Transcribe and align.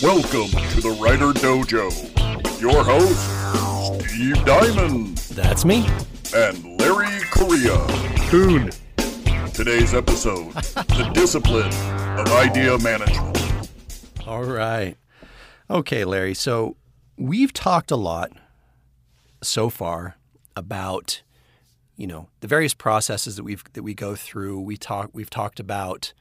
Welcome 0.00 0.50
to 0.70 0.80
the 0.80 0.96
Writer 1.00 1.32
Dojo 1.32 1.86
with 2.44 2.60
your 2.60 2.84
host, 2.84 4.08
Steve 4.08 4.44
Diamond 4.44 5.16
That's 5.32 5.64
me. 5.64 5.88
and 6.32 6.80
Larry 6.80 7.18
Correia. 7.32 7.84
Coon. 8.30 8.70
Today's 9.52 9.94
episode 9.94 10.52
The 10.54 11.10
Discipline 11.12 11.72
of 12.16 12.30
Idea 12.30 12.78
Management. 12.78 13.68
All 14.24 14.44
right. 14.44 14.96
Okay, 15.68 16.04
Larry. 16.04 16.34
So 16.34 16.76
we've 17.16 17.52
talked 17.52 17.90
a 17.90 17.96
lot 17.96 18.30
so 19.42 19.68
far 19.68 20.16
about, 20.54 21.22
you 21.96 22.06
know, 22.06 22.28
the 22.38 22.46
various 22.46 22.72
processes 22.74 23.34
that 23.34 23.42
we've 23.42 23.64
that 23.72 23.82
we 23.82 23.94
go 23.94 24.14
through. 24.14 24.60
We 24.60 24.76
talk 24.76 25.10
we've 25.12 25.30
talked 25.30 25.58
about, 25.58 26.12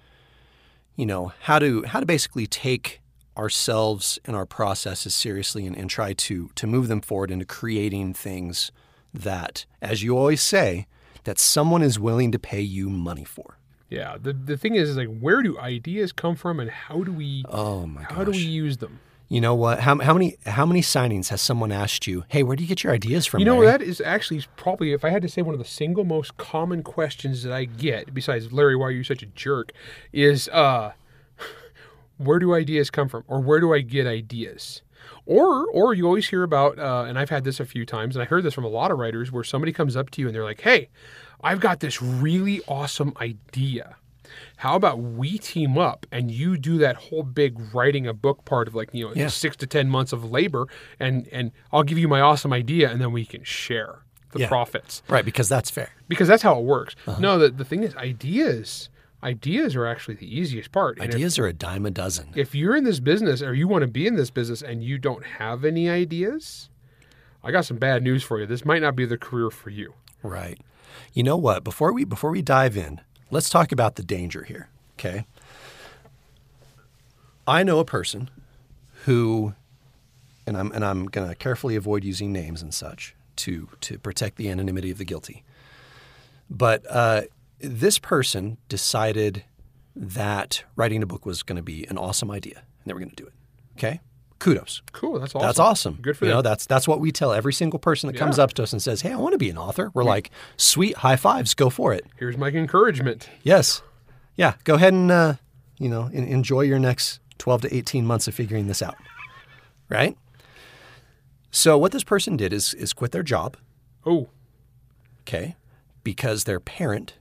you 0.96 1.06
know, 1.06 1.32
how 1.42 1.60
to 1.60 1.84
how 1.84 2.00
to 2.00 2.08
basically 2.08 2.48
take 2.48 3.02
ourselves 3.38 4.20
and 4.26 4.36
our 4.36 4.46
processes 4.46 5.14
seriously 5.14 5.66
and, 5.66 5.78
and 5.78 5.90
try 5.90 6.14
to 6.14 6.50
to 6.56 6.68
move 6.68 6.88
them 6.88 7.02
forward 7.02 7.32
into 7.32 7.46
creating 7.46 8.14
things 8.14 8.72
that, 9.14 9.66
as 9.82 10.04
you 10.04 10.18
always 10.18 10.42
say, 10.42 10.88
that 11.24 11.40
someone 11.40 11.82
is 11.82 12.00
willing 12.00 12.32
to 12.32 12.40
pay 12.40 12.62
you 12.62 12.90
money 12.90 13.24
for. 13.24 13.58
Yeah, 13.90 14.18
the 14.22 14.34
the 14.34 14.58
thing 14.58 14.76
is, 14.76 14.90
is 14.90 14.98
like 14.98 15.20
where 15.20 15.42
do 15.42 15.58
ideas 15.60 16.12
come 16.12 16.36
from 16.36 16.60
and 16.60 16.70
how 16.70 17.04
do 17.04 17.12
we 17.12 17.46
Oh 17.50 17.86
my 17.86 18.04
how 18.04 18.24
do 18.24 18.32
we 18.32 18.38
use 18.38 18.78
them? 18.78 19.00
You 19.30 19.42
know 19.42 19.56
what? 19.56 19.82
How, 19.82 19.98
how 20.00 20.14
many 20.14 20.38
how 20.46 20.66
many 20.66 20.82
signings 20.82 21.30
has 21.30 21.42
someone 21.42 21.72
asked 21.72 22.08
you? 22.08 22.24
Hey, 22.30 22.44
where 22.44 22.56
do 22.56 22.64
you 22.64 22.70
get 22.70 22.84
your 22.84 22.94
ideas 22.94 23.26
from? 23.26 23.40
You 23.40 23.46
know 23.46 23.58
Larry?" 23.58 23.68
that 23.68 23.82
is 23.82 24.00
actually 24.02 24.44
probably 24.56 24.94
if 24.94 25.04
I 25.04 25.10
had 25.10 25.22
to 25.22 25.30
say 25.30 25.42
one 25.42 25.54
of 25.54 25.60
the 25.60 25.66
single 25.66 26.06
most 26.06 26.38
common 26.38 26.82
questions 26.82 27.44
that 27.44 27.52
I 27.52 27.66
get 27.66 28.14
besides 28.14 28.52
Larry 28.52 28.76
why 28.76 28.88
are 28.88 28.92
you 28.92 29.04
such 29.04 29.22
a 29.24 29.28
jerk 29.28 29.72
is 30.14 30.48
uh 30.50 30.94
where 32.18 32.40
do 32.40 32.54
ideas 32.54 32.90
come 32.90 33.08
from 33.10 33.24
or 33.28 33.40
where 33.42 33.60
do 33.60 33.74
I 33.74 33.82
get 33.82 34.06
ideas? 34.08 34.82
Or 35.26 35.66
or 35.72 35.94
you 35.94 36.06
always 36.06 36.28
hear 36.30 36.44
about 36.44 36.80
uh, 36.80 37.06
and 37.08 37.18
I've 37.18 37.30
had 37.30 37.44
this 37.44 37.60
a 37.60 37.66
few 37.66 37.86
times 37.86 38.16
and 38.16 38.24
I 38.24 38.26
heard 38.26 38.44
this 38.44 38.54
from 38.54 38.66
a 38.66 38.70
lot 38.70 38.92
of 38.92 38.98
writers 38.98 39.32
where 39.32 39.44
somebody 39.44 39.72
comes 39.72 39.96
up 39.96 40.10
to 40.12 40.22
you 40.22 40.28
and 40.28 40.36
they're 40.36 40.44
like, 40.44 40.62
"Hey, 40.62 40.90
I've 41.42 41.60
got 41.60 41.80
this 41.80 42.02
really 42.02 42.62
awesome 42.68 43.14
idea." 43.22 43.96
How 44.58 44.76
about 44.76 45.00
we 45.00 45.38
team 45.38 45.78
up 45.78 46.06
and 46.12 46.30
you 46.32 46.58
do 46.58 46.78
that 46.80 46.96
whole 46.98 47.24
big 47.24 47.74
writing 47.74 48.06
a 48.08 48.14
book 48.14 48.44
part 48.44 48.68
of 48.68 48.76
like 48.76 48.90
you 48.94 49.06
know 49.06 49.14
Yeah. 49.16 49.28
six 49.30 49.56
to 49.58 49.68
ten 49.68 49.88
months 49.90 50.12
of 50.14 50.30
labor 50.30 50.68
and 51.00 51.28
and 51.32 51.52
I'll 51.72 51.84
give 51.84 51.98
you 51.98 52.08
my 52.08 52.20
awesome 52.20 52.52
idea 52.52 52.90
and 52.92 53.00
then 53.00 53.12
we 53.14 53.24
can 53.26 53.44
share 53.44 54.00
the 54.34 54.40
Yeah. 54.40 54.48
profits 54.50 55.02
right 55.08 55.24
because 55.24 55.48
that's 55.48 55.70
fair. 55.70 55.92
because 56.10 56.28
that's 56.28 56.44
how 56.44 56.60
it 56.60 56.66
works. 56.66 56.96
Uh-huh. 57.08 57.20
No, 57.22 57.38
the 57.40 57.50
the 57.50 57.64
thing 57.66 57.84
is 57.84 57.96
ideas 57.96 58.90
ideas 59.24 59.76
are 59.76 59.86
actually 59.86 60.16
the 60.16 60.34
easiest 60.40 60.72
part. 60.72 60.98
And 61.00 61.10
if- 61.10 61.16
Ideas 61.16 61.40
are 61.40 61.48
a 61.48 61.54
dime 61.54 61.86
a 61.86 61.92
dozen. 61.92 62.30
if 62.36 62.54
you're 62.56 62.76
in 62.76 62.84
this 62.84 63.00
business 63.00 63.42
or 63.42 63.54
you 63.54 63.68
want 63.68 63.82
to 63.82 63.88
be 63.88 64.06
in 64.08 64.16
this 64.16 64.30
business 64.30 64.62
and 64.62 64.84
you 64.84 64.98
don't 64.98 65.24
have 65.26 65.66
any 65.66 65.90
ideas, 65.90 66.70
I 67.44 67.52
got 67.52 67.66
some 67.66 67.78
bad 67.78 68.04
news 68.04 68.24
for 68.24 68.40
you. 68.40 68.46
This 68.46 68.66
might 68.66 68.82
not 68.82 68.96
be 68.96 69.06
the 69.06 69.18
career 69.18 69.50
for 69.50 69.70
you. 69.70 69.94
Right. 70.24 70.60
You 71.14 71.24
know 71.24 71.38
what? 71.38 71.64
Before 71.64 71.94
we 71.94 72.04
before 72.04 72.32
we 72.32 72.42
dive 72.42 72.76
in, 72.78 73.02
let's 73.32 73.50
talk 73.50 73.72
about 73.72 73.96
the 73.96 74.04
danger 74.04 74.44
here. 74.44 74.70
Okay. 75.00 75.26
I 77.48 77.64
know 77.64 77.80
a 77.80 77.86
person 77.86 78.30
who, 79.06 79.54
and 80.46 80.58
I'm 80.58 80.72
and 80.72 80.84
I'm 80.84 81.06
going 81.06 81.30
to 81.30 81.36
carefully 81.36 81.76
avoid 81.76 82.04
using 82.04 82.32
names 82.34 82.62
and 82.62 82.74
such 82.74 83.16
to 83.38 83.70
to 83.82 83.98
protect 84.00 84.38
the 84.38 84.50
anonymity 84.50 84.92
of 84.92 84.98
the 84.98 85.06
guilty. 85.06 85.44
But 86.50 86.84
uh, 86.90 87.22
this 87.60 88.00
person 88.00 88.58
decided 88.70 89.44
that 89.96 90.64
writing 90.76 91.02
a 91.02 91.06
book 91.08 91.26
was 91.26 91.44
going 91.44 91.56
to 91.58 91.64
be 91.64 91.86
an 91.88 91.98
awesome 91.98 92.30
idea, 92.32 92.58
and 92.60 92.86
they 92.86 92.94
were 92.94 93.00
going 93.00 93.10
to 93.10 93.16
do 93.16 93.26
it. 93.28 93.34
Okay. 93.78 94.00
Kudos. 94.40 94.84
Cool. 94.92 95.20
That's 95.20 95.34
awesome. 95.34 95.48
That's 95.48 95.60
awesome. 95.60 96.00
Good 96.00 96.16
for 96.16 96.26
you 96.26 96.30
them. 96.30 96.38
know. 96.38 96.42
That's 96.44 96.68
that's 96.68 96.88
what 96.88 97.00
we 97.00 97.12
tell 97.12 97.34
every 97.34 97.54
single 97.54 97.80
person 97.80 98.06
that 98.12 98.18
comes 98.18 98.38
up 98.38 98.54
to 98.54 98.64
us 98.64 98.72
and 98.72 98.80
says, 98.80 99.02
"Hey, 99.02 99.12
I 99.12 99.16
want 99.16 99.32
to 99.34 99.40
be 99.40 99.50
an 99.50 99.58
author." 99.58 99.90
We're 99.96 100.04
like, 100.04 100.30
"Sweet, 100.58 100.98
high 100.98 101.16
fives, 101.16 101.56
go 101.56 101.72
for 101.72 101.92
it." 101.92 102.06
Here's 102.18 102.38
my 102.38 102.50
encouragement. 102.50 103.28
Yes, 103.42 103.82
yeah, 104.36 104.54
go 104.64 104.76
ahead 104.76 104.94
and 104.94 105.12
uh, 105.12 105.34
you 105.80 105.90
know 105.90 106.12
en- 106.14 106.26
enjoy 106.26 106.62
your 106.62 106.78
next 106.78 107.20
twelve 107.40 107.62
to 107.64 107.76
eighteen 107.76 108.06
months 108.06 108.28
of 108.28 108.36
figuring 108.36 108.68
this 108.68 108.84
out, 108.84 108.96
right? 109.90 110.16
So 111.50 111.76
what 111.80 111.92
this 111.92 112.04
person 112.04 112.38
did 112.38 112.54
is 112.54 112.76
is 112.76 112.94
quit 112.94 113.12
their 113.14 113.24
job, 113.24 113.58
Oh, 114.06 114.30
okay, 115.22 115.56
because 116.04 116.44
their 116.44 116.60
parent 116.60 117.17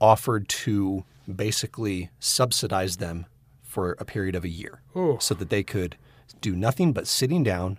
offered 0.00 0.48
to 0.48 1.04
basically 1.32 2.10
subsidize 2.18 2.96
them 2.96 3.26
for 3.62 3.96
a 3.98 4.04
period 4.04 4.34
of 4.34 4.44
a 4.44 4.48
year, 4.48 4.80
Oh. 4.96 5.18
so 5.18 5.34
that 5.34 5.48
they 5.50 5.62
could 5.62 5.96
do 6.40 6.56
nothing 6.56 6.92
but 6.92 7.06
sitting 7.06 7.42
down 7.44 7.78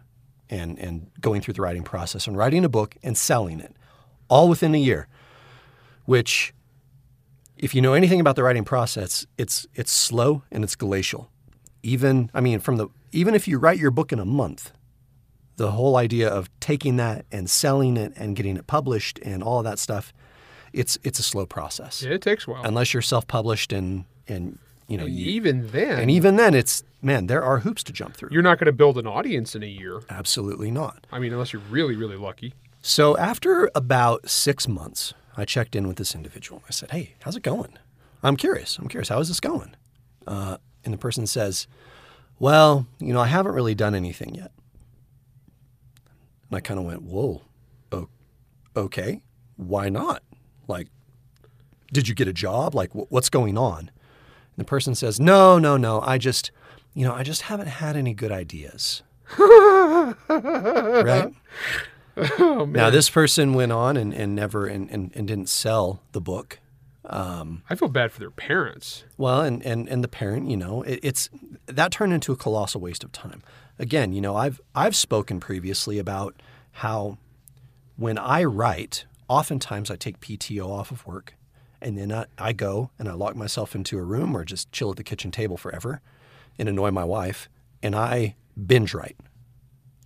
and 0.50 0.78
and 0.80 1.09
going 1.20 1.42
through 1.42 1.54
the 1.54 1.62
writing 1.62 1.84
process 1.84 2.28
and 2.28 2.38
writing 2.38 2.64
a 2.66 2.70
book 2.70 2.96
and 3.04 3.18
selling 3.18 3.59
it, 3.59 3.76
all 4.30 4.48
within 4.50 4.74
a 4.76 4.78
year. 4.78 5.08
Which, 6.06 6.54
if 7.58 7.76
you 7.76 7.82
know 7.82 7.94
anything 7.94 8.20
about 8.20 8.36
the 8.36 8.44
writing 8.44 8.64
process, 8.66 9.26
it's 9.38 9.68
it's 9.76 9.92
slow 9.92 10.44
and 10.52 10.64
it's 10.64 10.76
glacial. 10.76 11.30
Even 11.84 12.30
I 12.34 12.42
mean, 12.42 12.59
from 12.59 12.78
the 12.78 12.88
even 13.12 13.36
if 13.36 13.48
you 13.48 13.58
write 13.59 13.78
your 13.80 13.92
book 13.92 14.12
in 14.12 14.20
a 14.20 14.26
month, 14.26 14.72
the 15.58 15.72
whole 15.72 15.96
idea 15.98 16.30
of 16.30 16.50
taking 16.59 16.98
that 16.98 17.26
and 17.32 17.50
selling 17.50 17.98
it 17.98 18.14
and 18.16 18.36
getting 18.36 18.58
it 18.58 18.68
published 18.68 19.20
and 19.24 19.44
all 19.44 19.59
of 19.59 19.64
that 19.66 19.80
stuff, 19.80 20.12
it's 20.74 20.98
it's 21.04 21.20
a 21.20 21.24
slow 21.24 21.46
process. 21.46 22.04
yeah, 22.04 22.14
it 22.14 22.22
takes 22.22 22.48
a 22.48 22.52
while. 22.52 22.64
Unless 22.64 22.94
you're 22.94 23.02
self-published 23.02 23.72
and 23.74 24.06
and 24.28 24.58
you 24.88 24.98
know 24.98 25.06
and 25.06 25.14
you, 25.16 25.26
even 25.32 25.68
then, 25.72 26.00
and 26.00 26.12
even 26.12 26.36
then, 26.36 26.54
it's 26.54 26.84
man, 27.02 27.28
there 27.28 27.44
are 27.44 27.59
hoops 27.59 27.84
to 27.84 27.94
jump 27.94 28.16
through. 28.16 28.30
you're 28.32 28.42
not 28.44 28.58
going 28.59 28.66
to 28.68 28.72
build 28.72 28.98
an 28.98 29.08
audience 29.08 29.56
in 29.56 29.64
a 29.64 29.68
year. 29.68 30.02
Absolutely 30.09 30.70
not. 30.72 31.08
I 31.12 31.20
mean, 31.20 31.34
unless 31.34 31.52
you're 31.54 31.62
really, 31.70 31.96
really 31.96 32.18
lucky. 32.18 32.54
So 32.82 33.16
after 33.18 33.70
about 33.76 34.30
six 34.30 34.68
months, 34.68 35.14
I 35.38 35.46
checked 35.46 35.76
in 35.76 35.88
with 35.88 35.98
this 35.98 36.14
individual. 36.16 36.64
I 36.68 36.72
said, 36.72 36.92
"Hey, 36.92 37.14
how's 37.22 37.36
it 37.36 37.44
going? 37.44 37.78
I'm 38.24 38.36
curious. 38.38 38.78
I'm 38.78 38.88
curious. 38.88 39.09
How 39.09 39.20
is 39.20 39.28
this 39.28 39.40
going?" 39.40 39.76
Uh, 40.28 40.58
and 40.84 40.94
the 40.94 40.98
person 40.98 41.26
says, 41.28 41.68
"Well, 42.40 42.86
you 43.00 43.14
know, 43.14 43.20
I 43.22 43.28
haven't 43.28 43.53
really 43.53 43.76
done 43.76 43.96
anything 43.96 44.36
yet." 44.36 44.52
And 46.50 46.58
I 46.58 46.59
kind 46.59 46.80
of 46.80 46.86
went, 46.86 47.02
"Whoa, 47.03 47.42
o- 47.92 48.09
okay, 48.76 49.22
why 49.58 49.90
not? 49.90 50.24
Like, 50.72 50.88
did 51.94 52.08
you 52.08 52.16
get 52.16 52.28
a 52.28 52.34
job? 52.34 52.74
Like, 52.74 52.92
wh- 52.94 53.12
what's 53.12 53.30
going 53.30 53.58
on?" 53.58 53.80
And 53.80 54.58
the 54.58 54.66
person 54.66 54.96
says, 54.96 55.20
"No, 55.20 55.59
no, 55.59 55.78
no. 55.78 56.02
I 56.02 56.18
just, 56.18 56.52
you 56.94 57.06
know, 57.06 57.14
I 57.14 57.24
just 57.24 57.44
haven't 57.44 57.68
had 57.68 57.96
any 57.96 58.14
good 58.14 58.32
ideas." 58.32 59.04
right? 59.38 61.32
Oh 62.18 62.66
Now, 62.70 62.90
this 62.90 63.09
person 63.09 63.54
went 63.54 63.72
on 63.72 63.96
and, 63.98 64.14
and 64.14 64.36
never 64.36 64.68
and, 64.68 64.90
and, 64.90 65.12
and 65.16 65.28
didn't 65.28 65.48
sell 65.48 66.02
the 66.12 66.22
book. 66.22 66.59
Um, 67.06 67.64
I 67.70 67.76
feel 67.76 67.88
bad 67.88 68.12
for 68.12 68.20
their 68.20 68.32
parents. 68.32 69.03
Well, 69.18 69.42
and, 69.42 69.64
and, 69.66 69.88
and 69.90 70.03
the 70.03 70.08
parent, 70.08 70.50
you 70.50 70.58
know, 70.58 70.84
it, 70.84 71.00
it's 71.02 71.30
that 71.66 71.92
turned 71.92 72.14
into 72.14 72.32
a 72.32 72.36
colossal 72.36 72.82
waste 72.82 73.03
of 73.03 73.12
time. 73.12 73.42
Again, 73.80 74.14
you 74.14 74.22
know, 74.22 74.36
I've 74.36 74.62
I've 74.76 74.96
spoken 74.96 75.40
previously 75.40 75.98
about 75.98 76.42
how 76.74 77.18
when 77.96 78.18
I 78.18 78.44
write, 78.44 79.06
oftentimes 79.31 79.90
I 79.90 79.96
take 79.96 80.19
PTO 80.19 80.68
off 80.68 80.92
of 80.92 81.08
work, 81.08 81.36
and 81.81 81.97
then 81.97 82.12
I, 82.12 82.25
I 82.38 82.52
go 82.53 82.92
and 83.00 83.08
I 83.08 83.14
lock 83.14 83.36
myself 83.36 83.74
into 83.75 83.97
a 83.97 84.03
room 84.03 84.36
or 84.36 84.44
just 84.44 84.72
chill 84.72 84.92
at 84.92 84.97
the 84.97 85.03
kitchen 85.03 85.31
table 85.31 85.58
forever, 85.58 86.02
and 86.59 86.68
annoy 86.69 86.92
my 86.92 87.06
wife, 87.06 87.47
and 87.81 87.96
I 87.96 88.36
binge 88.68 88.94
write. 88.94 89.16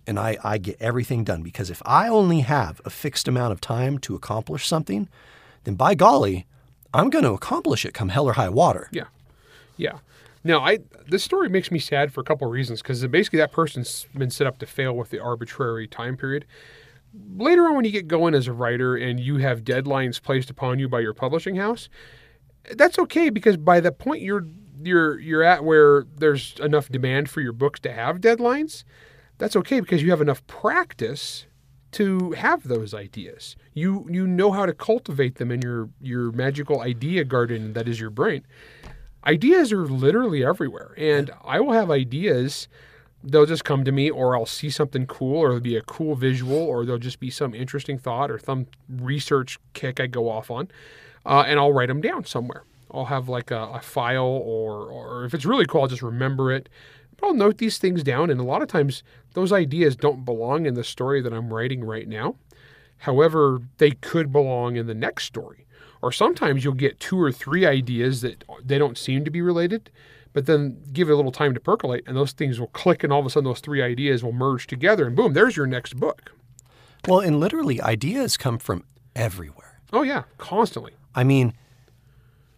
and 0.06 0.18
I, 0.18 0.38
I 0.44 0.58
get 0.58 0.76
everything 0.80 1.24
done 1.24 1.42
because 1.42 1.70
if 1.70 1.82
I 1.84 2.08
only 2.08 2.40
have 2.40 2.80
a 2.84 2.90
fixed 2.90 3.26
amount 3.28 3.52
of 3.52 3.60
time 3.60 3.98
to 3.98 4.14
accomplish 4.14 4.66
something, 4.66 5.08
then 5.64 5.74
by 5.74 5.94
golly, 5.94 6.46
I'm 6.94 7.10
going 7.10 7.24
to 7.24 7.32
accomplish 7.32 7.84
it 7.84 7.92
come 7.92 8.10
hell 8.10 8.26
or 8.26 8.34
high 8.34 8.48
water. 8.48 8.88
Yeah, 8.92 9.06
yeah. 9.76 9.98
Now, 10.44 10.60
I 10.60 10.78
this 11.08 11.24
story 11.24 11.48
makes 11.48 11.70
me 11.70 11.78
sad 11.78 12.12
for 12.12 12.20
a 12.20 12.24
couple 12.24 12.46
of 12.46 12.52
reasons 12.52 12.80
because 12.82 13.04
basically 13.08 13.38
that 13.40 13.52
person's 13.52 14.06
been 14.16 14.30
set 14.30 14.46
up 14.46 14.58
to 14.58 14.66
fail 14.66 14.94
with 14.96 15.10
the 15.10 15.18
arbitrary 15.18 15.88
time 15.88 16.16
period. 16.16 16.44
Later 17.14 17.66
on, 17.66 17.76
when 17.76 17.84
you 17.84 17.90
get 17.90 18.08
going 18.08 18.34
as 18.34 18.46
a 18.46 18.52
writer 18.52 18.96
and 18.96 19.18
you 19.18 19.38
have 19.38 19.64
deadlines 19.64 20.20
placed 20.20 20.50
upon 20.50 20.78
you 20.78 20.88
by 20.88 21.00
your 21.00 21.14
publishing 21.14 21.56
house, 21.56 21.88
that's 22.74 22.98
okay 22.98 23.30
because 23.30 23.56
by 23.56 23.80
the 23.80 23.92
point 23.92 24.22
you're 24.22 24.46
you're 24.82 25.18
you're 25.18 25.42
at 25.42 25.64
where 25.64 26.04
there's 26.16 26.54
enough 26.60 26.88
demand 26.88 27.30
for 27.30 27.40
your 27.40 27.52
books 27.52 27.80
to 27.80 27.92
have 27.92 28.20
deadlines, 28.20 28.84
that's 29.38 29.56
okay 29.56 29.80
because 29.80 30.02
you 30.02 30.10
have 30.10 30.20
enough 30.20 30.46
practice 30.46 31.46
to 31.92 32.32
have 32.32 32.68
those 32.68 32.92
ideas. 32.92 33.56
You 33.72 34.06
you 34.10 34.26
know 34.26 34.52
how 34.52 34.66
to 34.66 34.74
cultivate 34.74 35.36
them 35.36 35.50
in 35.50 35.62
your 35.62 35.88
your 36.00 36.32
magical 36.32 36.80
idea 36.80 37.24
garden 37.24 37.72
that 37.72 37.88
is 37.88 38.00
your 38.00 38.10
brain. 38.10 38.44
Ideas 39.26 39.72
are 39.72 39.86
literally 39.86 40.44
everywhere, 40.44 40.94
and 40.96 41.30
I 41.44 41.60
will 41.60 41.72
have 41.72 41.90
ideas. 41.90 42.68
They'll 43.28 43.46
just 43.46 43.64
come 43.64 43.84
to 43.84 43.90
me, 43.90 44.08
or 44.08 44.36
I'll 44.36 44.46
see 44.46 44.70
something 44.70 45.06
cool, 45.06 45.38
or 45.38 45.48
it'll 45.48 45.60
be 45.60 45.76
a 45.76 45.82
cool 45.82 46.14
visual, 46.14 46.56
or 46.56 46.84
there'll 46.84 47.00
just 47.00 47.18
be 47.18 47.30
some 47.30 47.54
interesting 47.54 47.98
thought 47.98 48.30
or 48.30 48.38
some 48.38 48.66
research 48.88 49.58
kick 49.72 49.98
I 49.98 50.06
go 50.06 50.28
off 50.28 50.50
on, 50.50 50.68
uh, 51.24 51.44
and 51.46 51.58
I'll 51.58 51.72
write 51.72 51.88
them 51.88 52.00
down 52.00 52.24
somewhere. 52.24 52.62
I'll 52.90 53.06
have 53.06 53.28
like 53.28 53.50
a, 53.50 53.62
a 53.74 53.80
file, 53.80 54.24
or 54.24 54.88
or 54.88 55.24
if 55.24 55.34
it's 55.34 55.44
really 55.44 55.66
cool, 55.66 55.82
I'll 55.82 55.88
just 55.88 56.02
remember 56.02 56.52
it. 56.52 56.68
But 57.16 57.26
I'll 57.26 57.34
note 57.34 57.58
these 57.58 57.78
things 57.78 58.02
down, 58.04 58.30
and 58.30 58.40
a 58.40 58.44
lot 58.44 58.62
of 58.62 58.68
times 58.68 59.02
those 59.34 59.52
ideas 59.52 59.96
don't 59.96 60.24
belong 60.24 60.66
in 60.66 60.74
the 60.74 60.84
story 60.84 61.20
that 61.22 61.32
I'm 61.32 61.52
writing 61.52 61.82
right 61.82 62.06
now. 62.06 62.36
However, 62.98 63.60
they 63.78 63.90
could 63.90 64.32
belong 64.32 64.76
in 64.76 64.86
the 64.86 64.94
next 64.94 65.24
story. 65.24 65.66
Or 66.02 66.12
sometimes 66.12 66.62
you'll 66.62 66.74
get 66.74 67.00
two 67.00 67.20
or 67.20 67.32
three 67.32 67.66
ideas 67.66 68.20
that 68.20 68.44
they 68.64 68.78
don't 68.78 68.98
seem 68.98 69.24
to 69.24 69.30
be 69.30 69.42
related, 69.42 69.90
but 70.36 70.44
then 70.44 70.76
give 70.92 71.08
it 71.08 71.12
a 71.12 71.16
little 71.16 71.32
time 71.32 71.54
to 71.54 71.60
percolate, 71.60 72.04
and 72.06 72.14
those 72.14 72.32
things 72.32 72.60
will 72.60 72.66
click, 72.66 73.02
and 73.02 73.10
all 73.10 73.20
of 73.20 73.24
a 73.24 73.30
sudden 73.30 73.46
those 73.48 73.60
three 73.60 73.80
ideas 73.80 74.22
will 74.22 74.34
merge 74.34 74.66
together, 74.66 75.06
and 75.06 75.16
boom, 75.16 75.32
there's 75.32 75.56
your 75.56 75.66
next 75.66 75.96
book. 75.96 76.30
Well, 77.08 77.20
and 77.20 77.40
literally, 77.40 77.80
ideas 77.80 78.36
come 78.36 78.58
from 78.58 78.84
everywhere. 79.14 79.80
Oh 79.94 80.02
yeah, 80.02 80.24
constantly. 80.36 80.92
I 81.14 81.24
mean, 81.24 81.54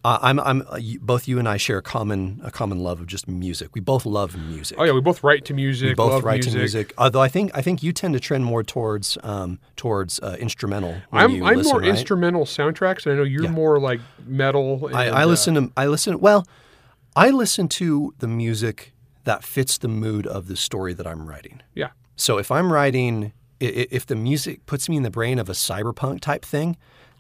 uh, 0.05 0.19
I'm, 0.23 0.41
I'm, 0.41 0.63
uh, 0.73 0.77
you- 0.77 0.99
both 0.99 1.29
you 1.29 1.39
and 1.39 1.49
I 1.49 1.57
share 1.57 1.79
a 1.79 1.83
common, 1.83 2.41
a 2.43 2.51
common 2.51 2.81
love 2.81 3.01
of 3.01 3.07
just 3.07 3.29
music. 3.29 3.69
We 3.75 3.81
both 3.81 4.05
love 4.05 4.37
music. 4.37 4.77
Oh 4.81 4.83
yeah, 4.83 4.93
we 4.93 5.01
both 5.01 5.23
write 5.23 5.45
to 5.45 5.55
music. 5.55 5.91
we 5.91 5.95
both 5.95 6.25
write 6.25 6.37
music. 6.37 6.53
to 6.55 6.59
music. 6.59 6.95
Although 6.99 7.21
I 7.23 7.29
think, 7.29 7.53
I 7.55 7.63
think 7.63 7.85
you 7.85 7.93
tend 7.93 8.15
to 8.15 8.21
trend 8.21 8.45
more 8.45 8.65
towards, 8.65 9.17
um, 9.23 9.61
towards 9.77 10.19
uh, 10.19 10.37
instrumental. 10.41 10.97
I'm 11.13 11.45
I'm 11.45 11.57
listen, 11.59 11.71
more 11.73 11.81
right? 11.81 11.91
instrumental 11.91 12.45
soundtracks, 12.45 13.07
and 13.07 13.15
I 13.15 13.19
know 13.19 13.23
you're 13.23 13.45
Yeah. 13.45 13.51
more 13.51 13.79
like 13.79 14.01
metal. 14.27 14.89
And, 14.89 14.97
I, 14.97 15.05
I 15.21 15.23
uh, 15.23 15.27
listen 15.27 15.55
to, 15.55 15.73
I 15.77 15.87
listen. 15.87 16.19
Well, 16.19 16.45
I 17.19 17.31
listen 17.31 17.67
to 17.69 18.15
the 18.21 18.29
music 18.29 18.93
that 19.25 19.43
fits 19.43 19.77
the 19.77 19.89
mood 19.89 20.25
of 20.25 20.47
the 20.47 20.57
story 20.57 20.95
that 20.95 21.07
I'm 21.07 21.29
writing. 21.29 21.63
yeah, 21.75 21.91
So 22.15 22.39
if 22.39 22.51
I'm 22.53 22.73
writing, 22.73 23.33
if 23.59 24.07
the 24.07 24.15
music 24.15 24.65
puts 24.67 24.89
me 24.89 24.97
in 24.97 25.03
the 25.03 25.11
brain 25.11 25.41
of 25.41 25.49
a 25.49 25.53
cyberpunk 25.53 26.21
type 26.21 26.45
thing, 26.45 26.77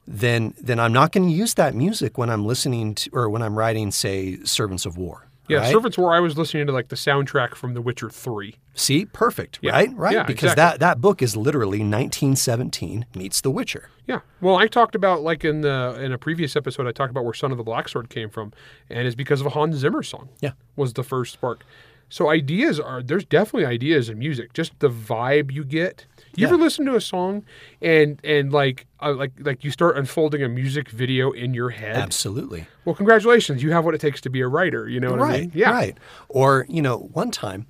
then 0.06 0.54
then 0.62 0.78
I'm 0.78 0.92
not 0.92 1.12
going 1.12 1.28
to 1.28 1.34
use 1.34 1.54
that 1.54 1.74
music 1.74 2.16
when 2.16 2.30
I'm 2.30 2.46
listening 2.46 2.94
to 2.94 3.10
or 3.12 3.28
when 3.28 3.42
I'm 3.42 3.58
writing, 3.58 3.90
say, 3.90 4.38
Servants 4.44 4.86
of 4.86 4.96
War. 4.96 5.27
Yeah. 5.48 5.58
right? 5.58 5.72
Servants 5.72 5.96
War. 5.98 6.14
I 6.14 6.20
was 6.20 6.36
listening 6.38 6.66
to 6.66 6.72
like 6.72 6.88
the 6.88 6.96
soundtrack 6.96 7.54
from 7.54 7.74
The 7.74 7.80
Witcher 7.82 8.10
Three. 8.10 8.56
See, 8.74 9.04
perfect, 9.06 9.58
Yeah. 9.62 9.72
right? 9.72 9.90
Right, 9.96 10.12
Yeah, 10.14 10.22
because 10.24 10.52
exactly. 10.52 10.78
that 10.78 10.80
that 10.80 11.00
book 11.00 11.20
is 11.22 11.36
literally 11.36 11.78
1917 11.78 13.06
meets 13.14 13.40
The 13.40 13.50
Witcher. 13.50 13.90
Yeah. 14.06 14.20
Well, 14.40 14.56
I 14.56 14.66
talked 14.66 14.94
about 14.94 15.22
like 15.22 15.44
in 15.44 15.60
the 15.62 15.98
in 16.00 16.12
a 16.12 16.18
previous 16.18 16.56
episode, 16.56 16.86
I 16.86 16.92
talked 16.92 17.10
about 17.10 17.24
where 17.24 17.34
Son 17.34 17.50
of 17.50 17.58
the 17.58 17.64
Black 17.64 17.88
Sword 17.88 18.08
came 18.08 18.30
from, 18.30 18.52
and 18.88 19.06
it's 19.06 19.16
because 19.16 19.40
of 19.40 19.46
a 19.46 19.50
Hans 19.50 19.76
Zimmer 19.76 20.02
song. 20.02 20.28
Yeah. 20.40 20.52
was 20.76 20.92
the 20.94 21.02
first 21.04 21.32
spark. 21.32 21.64
So 22.08 22.28
ideas 22.30 22.80
are 22.80 23.02
there's 23.02 23.24
definitely 23.24 23.66
ideas 23.66 24.08
in 24.08 24.18
music. 24.18 24.52
Just 24.52 24.78
the 24.80 24.88
vibe 24.90 25.50
you 25.52 25.64
get. 25.64 26.06
You 26.36 26.42
Yeah. 26.46 26.48
ever 26.48 26.56
listen 26.56 26.86
to 26.86 26.94
a 26.94 27.00
song 27.00 27.44
and 27.82 28.18
and 28.24 28.52
like 28.52 28.86
uh, 29.02 29.12
like 29.12 29.32
like 29.40 29.64
you 29.64 29.70
start 29.70 29.96
unfolding 29.96 30.42
a 30.42 30.48
music 30.48 30.88
video 30.90 31.32
in 31.32 31.52
your 31.54 31.70
head? 31.70 31.96
Absolutely. 31.96 32.66
Well, 32.84 32.94
congratulations, 32.94 33.62
you 33.62 33.72
have 33.72 33.84
what 33.84 33.94
it 33.94 34.00
takes 34.00 34.20
to 34.22 34.30
be 34.30 34.40
a 34.40 34.48
writer. 34.48 34.88
You 34.88 35.00
know 35.00 35.10
what 35.10 35.20
I 35.20 35.22
right. 35.22 35.40
mean? 35.42 35.52
Yeah. 35.54 35.70
Right. 35.70 35.98
Or 36.28 36.64
you 36.68 36.80
know, 36.82 36.96
one 37.12 37.30
time 37.30 37.66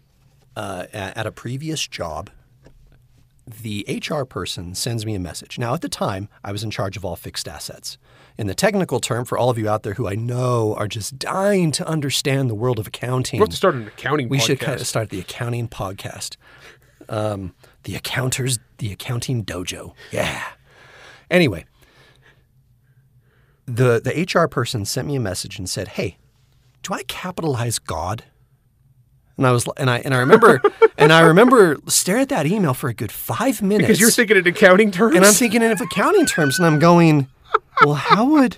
uh, 0.57 0.87
at 0.93 1.27
a 1.27 1.33
previous 1.33 1.87
job, 1.87 2.31
the 3.49 3.85
HR 3.89 4.25
person 4.25 4.75
sends 4.75 5.07
me 5.07 5.15
a 5.15 5.19
message. 5.19 5.59
Now, 5.59 5.75
at 5.75 5.81
the 5.81 5.89
time, 5.89 6.29
I 6.45 6.53
was 6.53 6.63
in 6.63 6.71
charge 6.71 6.97
of 6.97 7.05
all 7.05 7.17
fixed 7.17 7.49
assets. 7.49 7.99
In 8.37 8.47
the 8.47 8.55
technical 8.55 9.01
term, 9.01 9.25
for 9.25 9.37
all 9.37 9.51
of 9.51 9.59
you 9.59 9.69
out 9.69 9.83
there 9.83 9.95
who 9.95 10.07
I 10.07 10.15
know 10.15 10.75
are 10.77 10.87
just 10.87 11.19
dying 11.19 11.73
to 11.73 11.87
understand 11.89 12.49
the 12.49 12.55
world 12.55 12.79
of 12.79 12.87
accounting, 12.87 13.41
have 13.41 13.49
to 13.49 13.57
start 13.57 13.75
an 13.75 13.87
accounting. 13.89 14.29
we 14.29 14.39
podcast. 14.39 14.47
should 14.47 14.61
kind 14.61 14.81
of 14.81 14.87
start 14.87 15.11
the 15.11 15.19
accounting 15.19 15.69
podcast. 15.69 16.37
Um, 17.09 17.55
the 17.85 17.95
accounters, 17.97 18.59
the 18.79 18.93
accounting 18.93 19.45
dojo. 19.45 19.95
Yeah. 20.13 20.43
Anyway, 21.31 21.65
the 23.67 24.01
the 24.01 24.41
HR 24.41 24.47
person 24.47 24.85
sent 24.85 25.07
me 25.09 25.17
a 25.17 25.21
message 25.21 25.59
and 25.59 25.69
said, 25.69 25.89
"Hey, 25.89 26.19
do 26.83 26.95
I 26.95 27.03
capitalize 27.05 27.79
God?" 27.79 28.25
And 29.39 29.47
I 29.47 29.53
was 29.53 29.67
and 29.77 29.89
I 29.89 29.99
and 30.01 30.15
I 30.15 30.19
remember 30.19 30.61
and 30.99 31.13
I 31.13 31.21
remember 31.21 31.79
stare 31.87 32.19
at 32.19 32.29
that 32.29 32.47
email 32.47 32.75
for 32.75 32.91
a 32.91 32.95
good 32.95 33.13
five 33.13 33.63
minutes 33.63 33.87
because 33.87 34.01
you're 34.01 34.11
thinking 34.11 34.37
in 34.37 34.47
accounting 34.47 34.91
terms. 34.91 35.17
and 35.17 35.25
I'm 35.25 35.33
thinking 35.33 35.63
of 35.63 35.81
accounting 35.81 36.27
terms, 36.27 36.59
and 36.59 36.67
I'm 36.67 36.79
going, 36.79 37.29
well, 37.85 37.95
how 37.95 38.27
would 38.27 38.57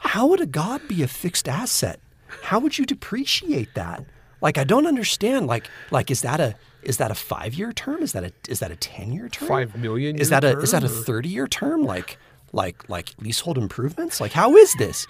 how 0.00 0.26
would 0.26 0.40
a 0.40 0.46
god 0.46 0.88
be 0.88 1.02
a 1.02 1.08
fixed 1.08 1.48
asset? 1.48 2.00
How 2.42 2.58
would 2.58 2.78
you 2.78 2.86
depreciate 2.86 3.74
that? 3.74 4.04
Like, 4.40 4.56
I 4.56 4.64
don't 4.64 4.86
understand. 4.86 5.46
Like, 5.46 5.68
like 5.90 6.10
is 6.10 6.22
that 6.22 6.40
a 6.40 6.56
is 6.82 6.96
that 6.96 7.10
a 7.10 7.14
five 7.14 7.54
year 7.54 7.72
term? 7.72 8.02
Is 8.02 8.12
that 8.12 8.24
a 8.24 8.32
is 8.48 8.60
that 8.60 8.70
a 8.70 8.76
ten 8.76 9.12
year 9.12 9.28
term? 9.28 9.48
Five 9.48 9.76
million 9.76 10.16
Is 10.16 10.30
that 10.30 10.44
a 10.44 10.58
is 10.60 10.70
that 10.70 10.82
a 10.82 10.88
thirty 10.88 11.28
year 11.28 11.46
term? 11.46 11.82
Like 11.82 12.18
like 12.52 12.88
like 12.88 13.10
leasehold 13.20 13.58
improvements? 13.58 14.20
Like, 14.20 14.32
how 14.32 14.56
is 14.56 14.72
this? 14.74 15.06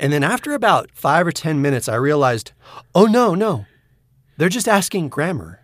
And 0.00 0.12
then 0.12 0.22
after 0.22 0.54
about 0.54 0.90
five 0.92 1.26
or 1.26 1.32
ten 1.32 1.62
minutes, 1.62 1.88
I 1.88 1.94
realized, 1.96 2.52
oh 2.94 3.06
no 3.06 3.34
no, 3.34 3.66
they're 4.38 4.48
just 4.48 4.68
asking 4.68 5.10
grammar. 5.10 5.60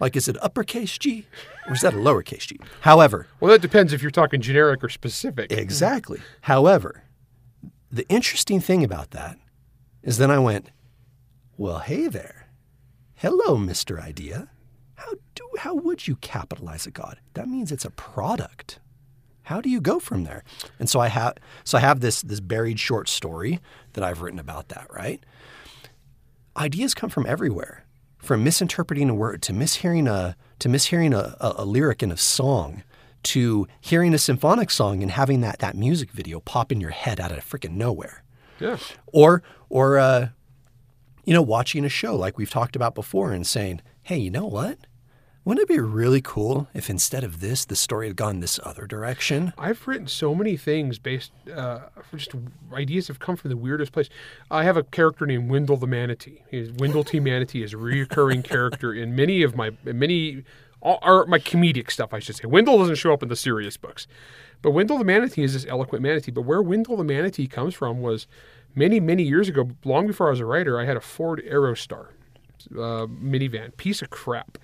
Like, 0.00 0.16
is 0.16 0.28
it 0.28 0.42
uppercase 0.42 0.98
G 0.98 1.26
or 1.66 1.74
is 1.74 1.82
that 1.82 1.94
a 1.94 1.96
lowercase 1.96 2.46
g? 2.46 2.58
However, 2.80 3.26
well, 3.40 3.52
that 3.52 3.60
depends 3.60 3.92
if 3.92 4.00
you're 4.00 4.10
talking 4.10 4.40
generic 4.40 4.82
or 4.82 4.88
specific. 4.88 5.52
Exactly. 5.52 6.20
However, 6.42 7.04
the 7.90 8.08
interesting 8.08 8.60
thing 8.60 8.84
about 8.84 9.10
that 9.10 9.38
is 10.02 10.18
then 10.18 10.30
I 10.30 10.38
went, 10.38 10.70
well, 11.56 11.78
hey 11.80 12.06
there. 12.06 12.48
Hello, 13.14 13.56
Mr. 13.56 14.00
Idea. 14.00 14.48
How 14.94 15.12
do 15.34 15.48
how 15.58 15.74
would 15.74 16.06
you 16.06 16.16
capitalize 16.16 16.86
a 16.86 16.90
god? 16.90 17.18
That 17.34 17.48
means 17.48 17.72
it's 17.72 17.84
a 17.84 17.90
product. 17.90 18.78
How 19.42 19.60
do 19.60 19.68
you 19.68 19.80
go 19.80 19.98
from 19.98 20.24
there? 20.24 20.44
And 20.78 20.88
so 20.88 21.00
I 21.00 21.08
have 21.08 21.34
so 21.64 21.78
I 21.78 21.80
have 21.80 22.00
this 22.00 22.22
this 22.22 22.40
buried 22.40 22.78
short 22.78 23.08
story 23.08 23.60
that 23.94 24.04
I've 24.04 24.22
written 24.22 24.38
about 24.38 24.68
that, 24.68 24.86
right? 24.92 25.20
Ideas 26.56 26.94
come 26.94 27.10
from 27.10 27.26
everywhere. 27.26 27.84
From 28.18 28.44
misinterpreting 28.44 29.08
a 29.08 29.14
word 29.14 29.42
to 29.42 29.52
mishearing 29.52 30.08
a 30.08 30.36
to 30.58 30.68
mishearing 30.68 31.14
a, 31.14 31.36
a, 31.40 31.62
a 31.62 31.64
lyric 31.64 32.02
in 32.02 32.10
a 32.10 32.16
song 32.16 32.82
to 33.24 33.66
hearing 33.80 34.12
a 34.14 34.18
symphonic 34.18 34.70
song 34.70 35.02
and 35.02 35.10
having 35.12 35.40
that 35.40 35.58
that 35.60 35.76
music 35.76 36.10
video 36.10 36.40
pop 36.40 36.70
in 36.72 36.80
your 36.80 36.90
head 36.90 37.20
out 37.20 37.30
of 37.32 37.38
freaking 37.48 37.72
nowhere 37.76 38.22
Yeah. 38.60 38.76
or 39.06 39.42
or 39.68 39.98
uh, 39.98 40.28
you 41.24 41.32
know 41.32 41.42
watching 41.42 41.84
a 41.84 41.88
show 41.88 42.16
like 42.16 42.36
we've 42.38 42.50
talked 42.50 42.74
about 42.76 42.94
before 42.94 43.32
and 43.32 43.46
saying 43.46 43.80
hey 44.02 44.18
you 44.18 44.30
know 44.30 44.46
what 44.46 44.78
wouldn't 45.48 45.62
it 45.62 45.74
be 45.74 45.80
really 45.80 46.20
cool 46.20 46.68
if 46.74 46.90
instead 46.90 47.24
of 47.24 47.40
this 47.40 47.64
the 47.64 47.74
story 47.74 48.06
had 48.06 48.16
gone 48.16 48.40
this 48.40 48.60
other 48.64 48.86
direction 48.86 49.54
I've 49.56 49.88
written 49.88 50.06
so 50.06 50.34
many 50.34 50.58
things 50.58 50.98
based, 50.98 51.32
uh, 51.50 51.80
just 52.14 52.34
ideas 52.74 53.08
have 53.08 53.18
come 53.18 53.34
from 53.34 53.48
the 53.48 53.56
weirdest 53.56 53.92
place. 53.92 54.10
I 54.50 54.64
have 54.64 54.76
a 54.76 54.82
character 54.82 55.24
named 55.24 55.50
Wendell 55.50 55.78
the 55.78 55.86
Manatee. 55.86 56.42
He's, 56.50 56.70
Wendell 56.72 57.02
T. 57.02 57.18
Manatee 57.18 57.62
is 57.62 57.72
a 57.72 57.78
recurring 57.78 58.42
character 58.42 58.92
in 58.92 59.16
many 59.16 59.42
of 59.42 59.56
my 59.56 59.70
many, 59.84 60.44
all, 60.82 60.98
or 61.00 61.24
my 61.24 61.38
comedic 61.38 61.90
stuff, 61.90 62.12
I 62.12 62.18
should 62.18 62.36
say. 62.36 62.44
Wendell 62.44 62.76
doesn't 62.76 62.96
show 62.96 63.14
up 63.14 63.22
in 63.22 63.30
the 63.30 63.36
serious 63.36 63.78
books, 63.78 64.06
but 64.60 64.72
Wendell 64.72 64.98
the 64.98 65.04
Manatee 65.04 65.44
is 65.44 65.54
this 65.54 65.64
eloquent 65.64 66.02
manatee. 66.02 66.30
But 66.30 66.42
where 66.42 66.60
Wendell 66.60 66.98
the 66.98 67.04
Manatee 67.04 67.46
comes 67.46 67.72
from 67.72 68.02
was 68.02 68.26
many 68.74 69.00
many 69.00 69.22
years 69.22 69.48
ago, 69.48 69.70
long 69.82 70.06
before 70.06 70.26
I 70.26 70.30
was 70.30 70.40
a 70.40 70.46
writer. 70.46 70.78
I 70.78 70.84
had 70.84 70.98
a 70.98 71.00
Ford 71.00 71.42
Aerostar 71.50 72.08
uh, 72.72 73.06
minivan, 73.06 73.76
piece 73.76 74.02
of 74.02 74.10
crap, 74.10 74.58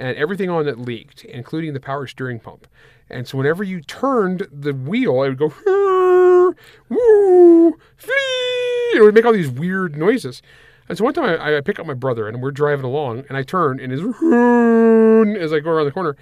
and 0.00 0.16
everything 0.16 0.50
on 0.50 0.66
it 0.66 0.78
leaked, 0.78 1.24
including 1.24 1.74
the 1.74 1.80
power 1.80 2.06
steering 2.06 2.40
pump. 2.40 2.66
And 3.08 3.26
so 3.28 3.38
whenever 3.38 3.62
you 3.62 3.80
turned 3.80 4.46
the 4.52 4.72
wheel, 4.72 5.22
it 5.22 5.28
would 5.28 5.38
go 5.38 5.50
"Hurr, 5.50 6.54
woo, 6.88 7.72
flee. 7.96 8.92
It 8.94 9.02
would 9.02 9.14
make 9.14 9.24
all 9.24 9.32
these 9.32 9.50
weird 9.50 9.96
noises. 9.96 10.42
And 10.88 10.98
so 10.98 11.04
one 11.04 11.14
time 11.14 11.40
I, 11.40 11.58
I 11.58 11.60
pick 11.60 11.78
up 11.78 11.86
my 11.86 11.94
brother 11.94 12.26
and 12.26 12.42
we're 12.42 12.50
driving 12.50 12.84
along, 12.84 13.24
and 13.28 13.36
I 13.36 13.42
turn 13.42 13.78
and 13.78 13.92
it's 13.92 14.02
as 15.42 15.52
I 15.52 15.60
go 15.60 15.70
around 15.70 15.86
the 15.86 15.92
corner, 15.92 16.16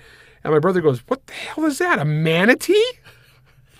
and 0.45 0.53
my 0.53 0.59
brother 0.59 0.81
goes, 0.81 1.01
"What 1.09 1.27
the 1.27 1.33
hell 1.33 1.65
is 1.65 1.79
that? 1.79 1.99
A 1.99 2.05
manatee?" 2.05 2.85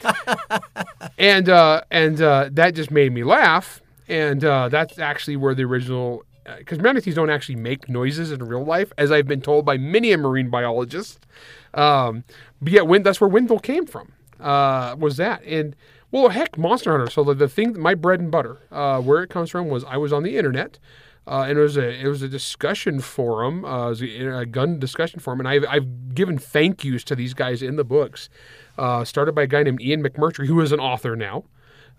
and 1.19 1.49
uh, 1.49 1.83
and 1.91 2.21
uh, 2.23 2.49
that 2.53 2.75
just 2.75 2.91
made 2.91 3.13
me 3.13 3.25
laugh. 3.25 3.83
And 4.09 4.43
uh, 4.43 4.71
that's 4.71 4.99
actually 4.99 5.37
where 5.37 5.55
the 5.55 5.65
original, 5.65 6.25
because 6.57 6.79
manatees 6.79 7.15
don't 7.15 7.31
actually 7.31 7.57
make 7.57 7.89
noises 7.89 8.33
in 8.33 8.43
real 8.43 8.65
life, 8.65 8.93
as 8.97 9.13
I've 9.13 9.27
been 9.27 9.43
told 9.43 9.65
by 9.65 9.77
many 9.77 10.13
a 10.13 10.19
marine 10.19 10.51
biologist. 10.51 11.27
Um, 11.75 12.25
but 12.63 12.73
yet, 12.73 12.87
when 12.87 13.03
that's 13.03 13.21
where 13.21 13.29
Wendell 13.29 13.59
came 13.59 13.87
from, 13.87 14.13
uh, 14.41 14.97
was 14.99 15.17
that 15.19 15.43
and 15.45 15.77
well, 16.11 16.31
heck, 16.31 16.57
Monster 16.57 16.93
Hunter. 16.93 17.11
So 17.11 17.23
the, 17.23 17.35
the 17.35 17.49
thing, 17.49 17.79
my 17.79 17.95
bread 17.95 18.21
and 18.21 18.31
butter, 18.31 18.59
uh, 18.71 19.01
where 19.01 19.23
it 19.23 19.29
comes 19.29 19.51
from 19.51 19.69
was 19.69 19.85
I 19.85 19.97
was 19.99 20.13
on 20.13 20.23
the 20.23 20.37
internet. 20.37 20.79
Uh, 21.27 21.45
and 21.47 21.59
it 21.59 21.61
was 21.61 21.77
a 21.77 21.87
it 21.87 22.07
was 22.07 22.23
a 22.23 22.29
discussion 22.29 23.01
forum, 23.01 23.63
uh, 23.63 23.93
a, 23.93 24.39
a 24.39 24.47
gun 24.47 24.79
discussion 24.79 25.21
forum, 25.21 25.41
and 25.41 25.47
I've 25.47 25.65
I've 25.69 26.15
given 26.15 26.39
thank 26.39 26.85
yous 26.85 27.05
to 27.05 27.15
these 27.15 27.35
guys 27.35 27.63
in 27.63 27.77
the 27.77 27.85
books. 27.85 28.31
Uh, 28.79 29.05
started 29.05 29.35
by 29.35 29.43
a 29.43 29.47
guy 29.47 29.63
named 29.63 29.83
Ian 29.83 30.03
McMurtry, 30.03 30.47
who 30.47 30.59
is 30.63 30.73
an 30.73 30.81
author 30.81 31.15
now. 31.17 31.45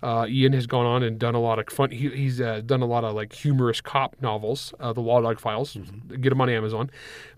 Uh, 0.02 0.26
Ian 0.30 0.54
has 0.54 0.66
gone 0.66 0.86
on 0.86 1.04
and 1.04 1.20
done 1.20 1.36
a 1.36 1.42
lot 1.42 1.60
of 1.60 1.68
fun. 1.68 1.92
He, 1.92 2.10
he's 2.10 2.40
uh, 2.40 2.62
done 2.66 2.82
a 2.82 2.86
lot 2.86 3.04
of 3.04 3.14
like 3.16 3.34
humorous 3.34 3.82
cop 3.82 4.16
novels, 4.22 4.74
uh, 4.80 4.94
the 4.94 5.02
Law 5.02 5.22
Dog 5.22 5.40
Files. 5.40 5.78
Get 6.22 6.30
them 6.30 6.40
on 6.40 6.50
Amazon. 6.50 6.90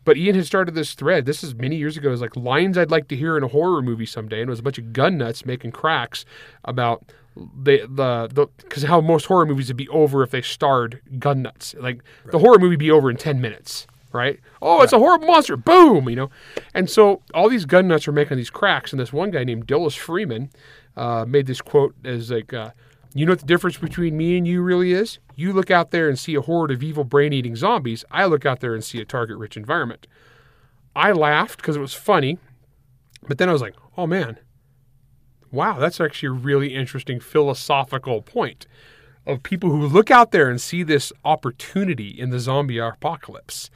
But 0.04 0.18
Ian 0.18 0.36
has 0.36 0.48
started 0.48 0.76
this 0.76 0.94
thread. 0.94 1.26
This 1.26 1.44
is 1.44 1.56
many 1.56 1.76
years 1.76 1.98
ago. 1.98 2.10
It 2.10 2.12
was 2.12 2.22
like 2.22 2.36
lines 2.36 2.78
I'd 2.78 2.92
like 2.92 3.08
to 3.10 3.16
hear 3.16 3.38
in 3.38 3.44
a 3.44 3.48
horror 3.48 3.82
movie 3.82 4.06
someday, 4.06 4.42
and 4.42 4.50
it 4.50 4.52
was 4.52 4.60
a 4.60 4.64
bunch 4.64 4.78
of 4.78 4.94
gun 4.94 5.18
nuts 5.18 5.46
making 5.46 5.72
cracks 5.72 6.26
about 6.64 7.12
they 7.36 7.78
the 7.80 8.30
the 8.32 8.48
because 8.58 8.84
how 8.84 9.00
most 9.00 9.26
horror 9.26 9.46
movies 9.46 9.70
would 9.70 9.78
be 9.78 9.88
over 9.90 10.22
if 10.22 10.32
they 10.32 10.42
starred 10.42 11.02
gun 11.18 11.42
nuts. 11.42 11.76
Like 11.80 12.04
the 12.32 12.40
horror 12.40 12.60
movie 12.60 12.72
would 12.72 12.80
be 12.80 12.92
over 12.92 13.10
in 13.10 13.18
ten 13.18 13.40
minutes, 13.42 13.88
right? 14.14 14.40
Oh, 14.62 14.82
it's 14.82 14.94
a 14.94 15.00
horrible 15.00 15.28
monster! 15.28 15.58
Boom, 15.58 16.10
you 16.10 16.16
know. 16.16 16.30
And 16.74 16.90
so 16.90 17.22
all 17.34 17.50
these 17.50 17.66
gun 17.66 17.88
nuts 17.88 18.08
are 18.08 18.12
making 18.12 18.38
these 18.38 18.50
cracks, 18.50 18.92
and 18.92 19.00
this 19.00 19.14
one 19.14 19.32
guy 19.32 19.44
named 19.44 19.68
Dillis 19.68 19.98
Freeman 19.98 20.50
uh, 20.96 21.26
made 21.28 21.48
this 21.48 21.62
quote 21.62 21.96
as 22.04 22.32
like. 22.32 22.54
Uh, 22.54 22.72
you 23.14 23.26
know 23.26 23.34
what 23.34 23.40
the 23.40 23.46
difference 23.46 23.78
between 23.78 24.16
me 24.16 24.38
and 24.38 24.48
you 24.48 24.62
really 24.62 24.94
is? 24.94 25.20
You 25.36 25.52
look 25.52 25.70
out 25.70 25.92
there 25.92 26.08
and 26.08 26.18
see 26.18 26.34
a 26.36 26.42
horde 26.42 26.72
of 26.72 26.82
evil 26.82 27.04
brain 27.04 27.34
eating 27.34 27.58
zombies. 27.58 28.06
I 28.10 28.24
look 28.24 28.46
out 28.46 28.62
there 28.62 28.74
and 28.74 28.82
see 28.82 29.02
a 29.02 29.06
target 29.06 29.38
rich 29.38 29.58
environment. 29.58 30.08
I 30.96 31.12
laughed 31.12 31.58
because 31.58 31.76
it 31.76 31.82
was 31.82 31.94
funny, 31.94 32.40
but 33.28 33.38
then 33.38 33.50
I 33.50 33.52
was 33.52 33.62
like, 33.62 33.76
oh 33.98 34.08
man, 34.08 34.40
wow, 35.52 35.78
that's 35.78 36.00
actually 36.00 36.28
a 36.28 36.32
really 36.32 36.74
interesting 36.74 37.20
philosophical 37.20 38.22
point 38.22 38.66
of 39.26 39.44
people 39.44 39.70
who 39.70 39.88
look 39.88 40.10
out 40.10 40.32
there 40.32 40.50
and 40.50 40.60
see 40.60 40.84
this 40.84 41.14
opportunity 41.24 42.10
in 42.10 42.30
the 42.32 42.40
zombie 42.40 42.78
apocalypse. 42.80 43.70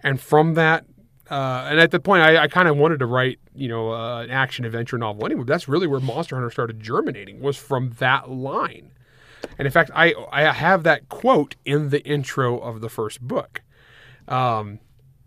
And 0.00 0.20
from 0.20 0.54
that, 0.54 0.84
uh, 1.30 1.66
and 1.70 1.80
at 1.80 1.90
the 1.90 2.00
point, 2.00 2.22
I, 2.22 2.44
I 2.44 2.48
kind 2.48 2.68
of 2.68 2.76
wanted 2.76 2.98
to 3.00 3.06
write, 3.06 3.38
you 3.54 3.68
know, 3.68 3.92
uh, 3.92 4.22
an 4.22 4.30
action 4.30 4.64
adventure 4.64 4.96
novel 4.98 5.26
anyway. 5.26 5.40
But 5.40 5.48
that's 5.48 5.68
really 5.68 5.86
where 5.86 6.00
Monster 6.00 6.36
Hunter 6.36 6.50
started 6.50 6.80
germinating 6.80 7.40
was 7.40 7.56
from 7.56 7.90
that 7.98 8.30
line. 8.30 8.92
And 9.58 9.66
in 9.66 9.72
fact, 9.72 9.90
I 9.94 10.14
I 10.30 10.52
have 10.52 10.82
that 10.84 11.08
quote 11.08 11.56
in 11.64 11.90
the 11.90 12.02
intro 12.04 12.58
of 12.58 12.80
the 12.80 12.88
first 12.88 13.20
book. 13.20 13.62
Um, 14.26 14.80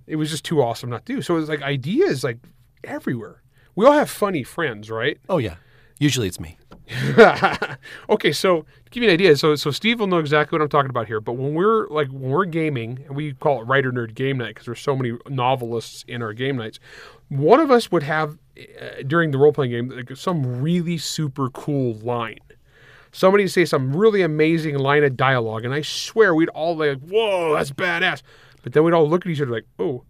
it 0.07 0.15
was 0.15 0.29
just 0.29 0.45
too 0.45 0.62
awesome 0.62 0.89
not 0.89 1.05
to 1.05 1.15
do. 1.15 1.21
So 1.21 1.36
it 1.36 1.39
was 1.39 1.50
like 1.50 1.62
ideas 1.62 2.24
like 2.24 2.38
everywhere. 2.83 3.41
We 3.75 3.86
all 3.86 3.93
have 3.93 4.10
funny 4.10 4.43
friends, 4.43 4.89
right? 4.89 5.17
Oh 5.29 5.38
yeah. 5.38 5.55
Usually 6.01 6.27
it's 6.27 6.39
me. 6.39 6.58
okay, 8.10 8.31
so 8.31 8.62
to 8.62 8.89
give 8.89 9.03
you 9.03 9.10
an 9.10 9.13
idea, 9.13 9.38
so 9.38 9.53
so 9.53 9.70
Steve 9.70 10.00
will 10.00 10.08
know 10.08 10.17
exactly 10.17 10.58
what 10.58 10.63
I'm 10.63 10.70
talking 10.70 10.89
about 10.89 11.05
here. 11.05 11.22
But 11.22 11.34
when 11.34 11.53
we're 11.53 11.88
like 11.89 12.08
when 12.08 12.31
we're 12.31 12.46
gaming, 12.46 13.05
and 13.05 13.15
we 13.15 13.34
call 13.34 13.62
it 13.62 13.65
writer 13.65 13.91
nerd 13.91 14.15
game 14.15 14.39
night 14.39 14.55
because 14.55 14.65
there's 14.65 14.79
so 14.81 14.96
many 14.96 15.15
novelists 15.29 16.03
in 16.08 16.24
our 16.24 16.34
game 16.34 16.58
nights. 16.58 16.79
One 17.29 17.60
of 17.60 17.70
us 17.70 17.91
would 17.91 18.01
have 18.01 18.39
uh, 18.58 19.03
during 19.05 19.29
the 19.29 19.38
role 19.38 19.53
playing 19.53 19.72
game 19.72 19.89
like, 19.89 20.17
some 20.17 20.60
really 20.60 20.98
super 20.98 21.51
cool 21.51 21.93
line. 22.00 22.39
Somebody 23.12 23.48
say 23.48 23.63
some 23.63 23.96
really 23.96 24.24
amazing 24.24 24.79
line 24.79 25.03
of 25.03 25.15
dialogue, 25.15 25.65
and 25.65 25.74
I 25.74 25.84
swear 25.84 26.34
we'd 26.34 26.50
all 26.50 26.75
like, 26.75 27.00
"Whoa, 27.00 27.53
that's 27.53 27.70
badass!" 27.70 28.24
But 28.63 28.74
then 28.74 28.84
we'd 28.84 28.96
all 28.96 29.08
look 29.08 29.27
at 29.27 29.31
each 29.31 29.39
other 29.39 29.51
like, 29.51 29.67
"Oh." 29.77 30.03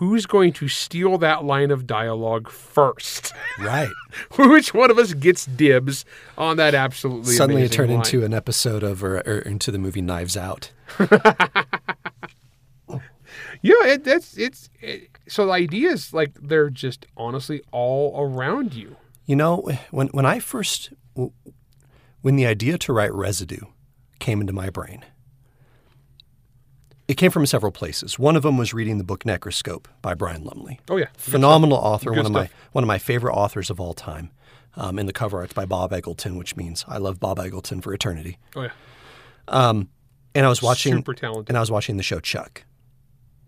Who's 0.00 0.24
going 0.24 0.54
to 0.54 0.66
steal 0.66 1.18
that 1.18 1.44
line 1.44 1.70
of 1.70 1.86
dialogue 1.86 2.48
first? 2.48 3.34
Right. 3.58 3.90
Which 4.38 4.72
one 4.72 4.90
of 4.90 4.98
us 4.98 5.12
gets 5.12 5.44
dibs 5.44 6.06
on 6.38 6.56
that 6.56 6.74
absolutely 6.74 7.34
Suddenly 7.34 7.62
it 7.64 7.72
turned 7.72 7.90
line? 7.90 7.98
into 7.98 8.24
an 8.24 8.32
episode 8.32 8.82
of 8.82 9.04
or, 9.04 9.18
or 9.18 9.40
into 9.40 9.70
the 9.70 9.78
movie 9.78 10.00
Knives 10.00 10.34
Out. 10.36 10.70
yeah 13.62 13.74
it, 13.84 14.04
that's 14.04 14.36
it's 14.38 14.70
it, 14.80 15.10
so 15.28 15.44
the 15.46 15.52
ideas 15.52 16.14
like 16.14 16.32
they're 16.40 16.70
just 16.70 17.06
honestly 17.16 17.60
all 17.72 18.14
around 18.18 18.72
you 18.74 18.96
You 19.26 19.36
know, 19.36 19.68
when 19.90 20.08
when 20.08 20.24
I 20.26 20.38
first 20.38 20.92
when 22.22 22.36
the 22.36 22.46
idea 22.46 22.78
to 22.78 22.92
write 22.92 23.12
residue 23.14 23.66
came 24.18 24.40
into 24.40 24.52
my 24.52 24.70
brain, 24.70 25.04
it 27.10 27.16
came 27.16 27.32
from 27.32 27.44
several 27.44 27.72
places. 27.72 28.18
One 28.20 28.36
of 28.36 28.42
them 28.44 28.56
was 28.56 28.72
reading 28.72 28.98
the 28.98 29.04
book 29.04 29.24
Necroscope 29.24 29.88
by 30.00 30.14
Brian 30.14 30.44
Lumley. 30.44 30.78
oh 30.88 30.96
yeah 30.96 31.08
Phenomenal 31.16 31.76
author, 31.76 32.10
Good 32.10 32.18
one 32.18 32.26
of 32.26 32.32
my 32.32 32.48
one 32.72 32.84
of 32.84 32.88
my 32.88 32.98
favorite 32.98 33.34
authors 33.34 33.68
of 33.68 33.80
all 33.80 33.94
time. 33.94 34.30
Um, 34.76 35.00
in 35.00 35.06
the 35.06 35.12
cover 35.12 35.38
art's 35.40 35.52
by 35.52 35.64
Bob 35.66 35.90
Eggleton, 35.90 36.38
which 36.38 36.54
means 36.54 36.84
I 36.86 36.98
love 36.98 37.18
Bob 37.18 37.38
Eggleton 37.38 37.82
for 37.82 37.92
eternity. 37.92 38.38
oh 38.54 38.62
yeah 38.62 38.70
And 39.48 40.46
I 40.46 40.48
was 40.48 40.62
watching 40.62 40.94
super 40.94 41.12
talented 41.14 41.48
and 41.48 41.56
I 41.56 41.60
was 41.60 41.72
watching 41.72 41.96
the 41.96 42.04
show 42.04 42.20
Chuck 42.20 42.64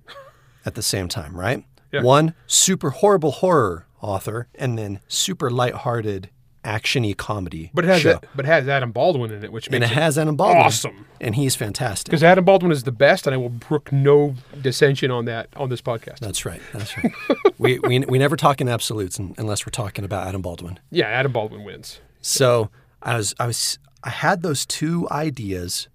at 0.66 0.74
the 0.74 0.82
same 0.82 1.06
time, 1.08 1.36
right? 1.36 1.64
Yeah. 1.92 2.02
One 2.02 2.34
super 2.48 2.90
horrible 2.90 3.30
horror 3.30 3.86
author, 4.00 4.48
and 4.56 4.76
then 4.76 4.98
super 5.06 5.48
lighthearted 5.50 6.30
actiony 6.64 7.16
comedy. 7.16 7.70
but 7.74 7.84
it 7.84 7.88
has 7.88 8.00
show. 8.00 8.12
that, 8.12 8.26
but 8.34 8.44
it 8.44 8.48
has 8.48 8.68
Adam 8.68 8.92
Baldwin 8.92 9.30
in 9.32 9.42
it 9.44 9.52
which 9.52 9.66
and 9.66 9.76
it 9.76 9.82
it 9.82 9.90
has 9.90 10.16
Adam 10.16 10.36
Baldwin, 10.36 10.62
awesome. 10.64 11.06
and 11.20 11.34
he's 11.34 11.56
fantastic. 11.56 12.06
because 12.06 12.22
Adam 12.22 12.44
Baldwin 12.44 12.70
is 12.72 12.84
the 12.84 12.92
best 12.92 13.26
and 13.26 13.34
I 13.34 13.36
will 13.36 13.48
brook 13.48 13.90
no 13.92 14.34
dissension 14.60 15.10
on 15.10 15.24
that 15.26 15.48
on 15.56 15.68
this 15.70 15.80
podcast 15.82 16.18
That's 16.20 16.44
right. 16.44 16.60
That's 16.72 16.96
right. 16.96 17.12
we, 17.58 17.78
we 17.80 18.00
we 18.00 18.18
never 18.18 18.36
talk 18.36 18.60
in 18.60 18.68
absolutes 18.68 19.18
unless 19.18 19.66
we're 19.66 19.70
talking 19.70 20.04
about 20.04 20.26
Adam 20.28 20.42
Baldwin. 20.42 20.78
yeah 20.90 21.06
Adam 21.06 21.32
Baldwin 21.32 21.64
wins 21.64 22.00
So 22.20 22.70
I 23.02 23.16
was 23.16 23.34
I 23.40 23.46
was 23.46 23.78
I 24.04 24.10
had 24.10 24.42
those 24.42 24.64
two 24.66 25.08
ideas 25.10 25.88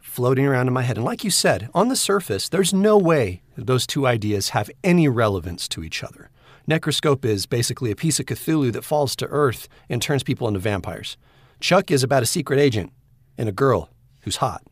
floating 0.00 0.46
around 0.46 0.68
in 0.68 0.72
my 0.72 0.82
head, 0.82 0.96
and 0.96 1.04
like 1.04 1.24
you 1.24 1.30
said, 1.30 1.68
on 1.74 1.88
the 1.88 1.96
surface, 1.96 2.48
there's 2.48 2.72
no 2.72 2.96
way 2.96 3.42
those 3.56 3.84
two 3.86 4.06
ideas 4.06 4.50
have 4.50 4.70
any 4.84 5.08
relevance 5.08 5.66
to 5.68 5.82
each 5.82 6.04
other. 6.04 6.30
Necroscope 6.66 7.24
is 7.24 7.46
basically 7.46 7.90
a 7.90 7.96
piece 7.96 8.18
of 8.18 8.26
Cthulhu 8.26 8.72
that 8.72 8.84
falls 8.84 9.14
to 9.16 9.26
Earth 9.26 9.68
and 9.88 10.00
turns 10.00 10.22
people 10.22 10.48
into 10.48 10.60
vampires. 10.60 11.16
Chuck 11.60 11.90
is 11.90 12.02
about 12.02 12.22
a 12.22 12.26
secret 12.26 12.58
agent 12.58 12.92
and 13.36 13.48
a 13.48 13.52
girl 13.52 13.90
who's 14.22 14.36
hot, 14.36 14.62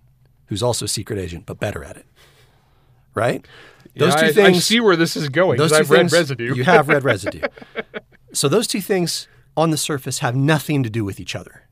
who's 0.47 0.63
also 0.63 0.87
a 0.87 0.89
secret 0.89 1.19
agent 1.19 1.47
but 1.47 1.61
better 1.61 1.85
at 1.85 1.97
it. 1.97 2.07
Right? 3.15 3.47
Those 3.97 4.15
Yeah, 4.15 4.21
two 4.21 4.27
I, 4.27 4.33
things. 4.33 4.57
I 4.57 4.61
see 4.61 4.81
where 4.81 4.97
this 4.97 5.17
is 5.17 5.29
going 5.29 5.59
Those 5.59 5.71
two 5.71 5.77
I've 5.79 5.91
read 5.91 5.99
things, 6.01 6.13
residue 6.13 6.55
You 6.55 6.65
have 6.65 6.89
read 6.89 7.05
residue. 7.13 7.43
so 8.33 8.49
those 8.49 8.67
two 8.67 8.81
things 8.81 9.29
on 9.57 9.71
the 9.71 9.77
surface 9.77 10.21
have 10.21 10.35
nothing 10.35 10.83
to 10.83 10.89
do 10.89 11.05
with 11.05 11.21
each 11.21 11.37
other. 11.37 11.69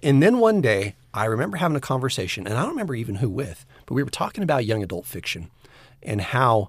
And 0.00 0.22
then 0.22 0.38
one 0.38 0.60
day, 0.60 0.94
I 1.12 1.24
remember 1.24 1.56
having 1.56 1.76
a 1.76 1.80
conversation, 1.80 2.46
and 2.46 2.56
I 2.56 2.60
don't 2.62 2.70
remember 2.70 2.94
even 2.94 3.16
who 3.16 3.28
with, 3.30 3.64
but 3.86 3.94
we 3.94 4.02
were 4.02 4.10
talking 4.10 4.44
about 4.44 4.64
young 4.66 4.82
adult 4.82 5.06
fiction 5.06 5.50
and 6.02 6.20
how 6.20 6.68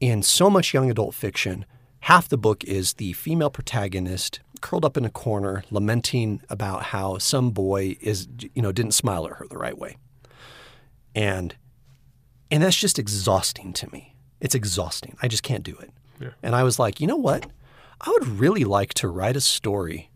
in 0.00 0.22
so 0.22 0.48
much 0.48 0.74
young 0.74 0.90
adult 0.90 1.14
fiction, 1.14 1.64
half 2.00 2.28
the 2.28 2.38
book 2.38 2.64
is 2.64 2.94
the 2.94 3.12
female 3.14 3.50
protagonist 3.50 4.40
curled 4.60 4.84
up 4.84 4.96
in 4.96 5.04
a 5.04 5.10
corner 5.10 5.62
lamenting 5.70 6.42
about 6.48 6.84
how 6.84 7.18
some 7.18 7.50
boy 7.50 7.96
is 8.00 8.28
you 8.54 8.62
know 8.62 8.72
didn't 8.72 8.92
smile 8.92 9.26
at 9.26 9.34
her 9.34 9.46
the 9.48 9.58
right 9.58 9.78
way. 9.78 9.96
And 11.14 11.54
and 12.50 12.62
that's 12.62 12.76
just 12.76 12.98
exhausting 12.98 13.72
to 13.74 13.90
me. 13.92 14.14
It's 14.40 14.54
exhausting. 14.54 15.16
I 15.22 15.28
just 15.28 15.42
can't 15.42 15.64
do 15.64 15.76
it. 15.76 15.90
Yeah. 16.20 16.30
And 16.42 16.54
I 16.54 16.62
was 16.62 16.78
like, 16.78 17.00
you 17.00 17.06
know 17.06 17.16
what? 17.16 17.46
I 18.00 18.10
would 18.10 18.26
really 18.26 18.64
like 18.64 18.94
to 18.94 19.08
write 19.08 19.36
a 19.36 19.40
story 19.40 20.10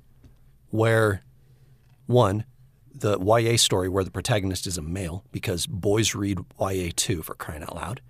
where, 0.70 1.22
one, 2.06 2.44
the 2.94 3.18
YA 3.18 3.56
story 3.56 3.88
where 3.88 4.04
the 4.04 4.10
protagonist 4.10 4.66
is 4.66 4.78
a 4.78 4.82
male, 4.82 5.24
because 5.32 5.66
boys 5.66 6.14
read 6.14 6.38
YA 6.60 6.90
too, 6.94 7.22
for 7.22 7.34
crying 7.34 7.62
out 7.62 7.74
loud, 7.74 8.00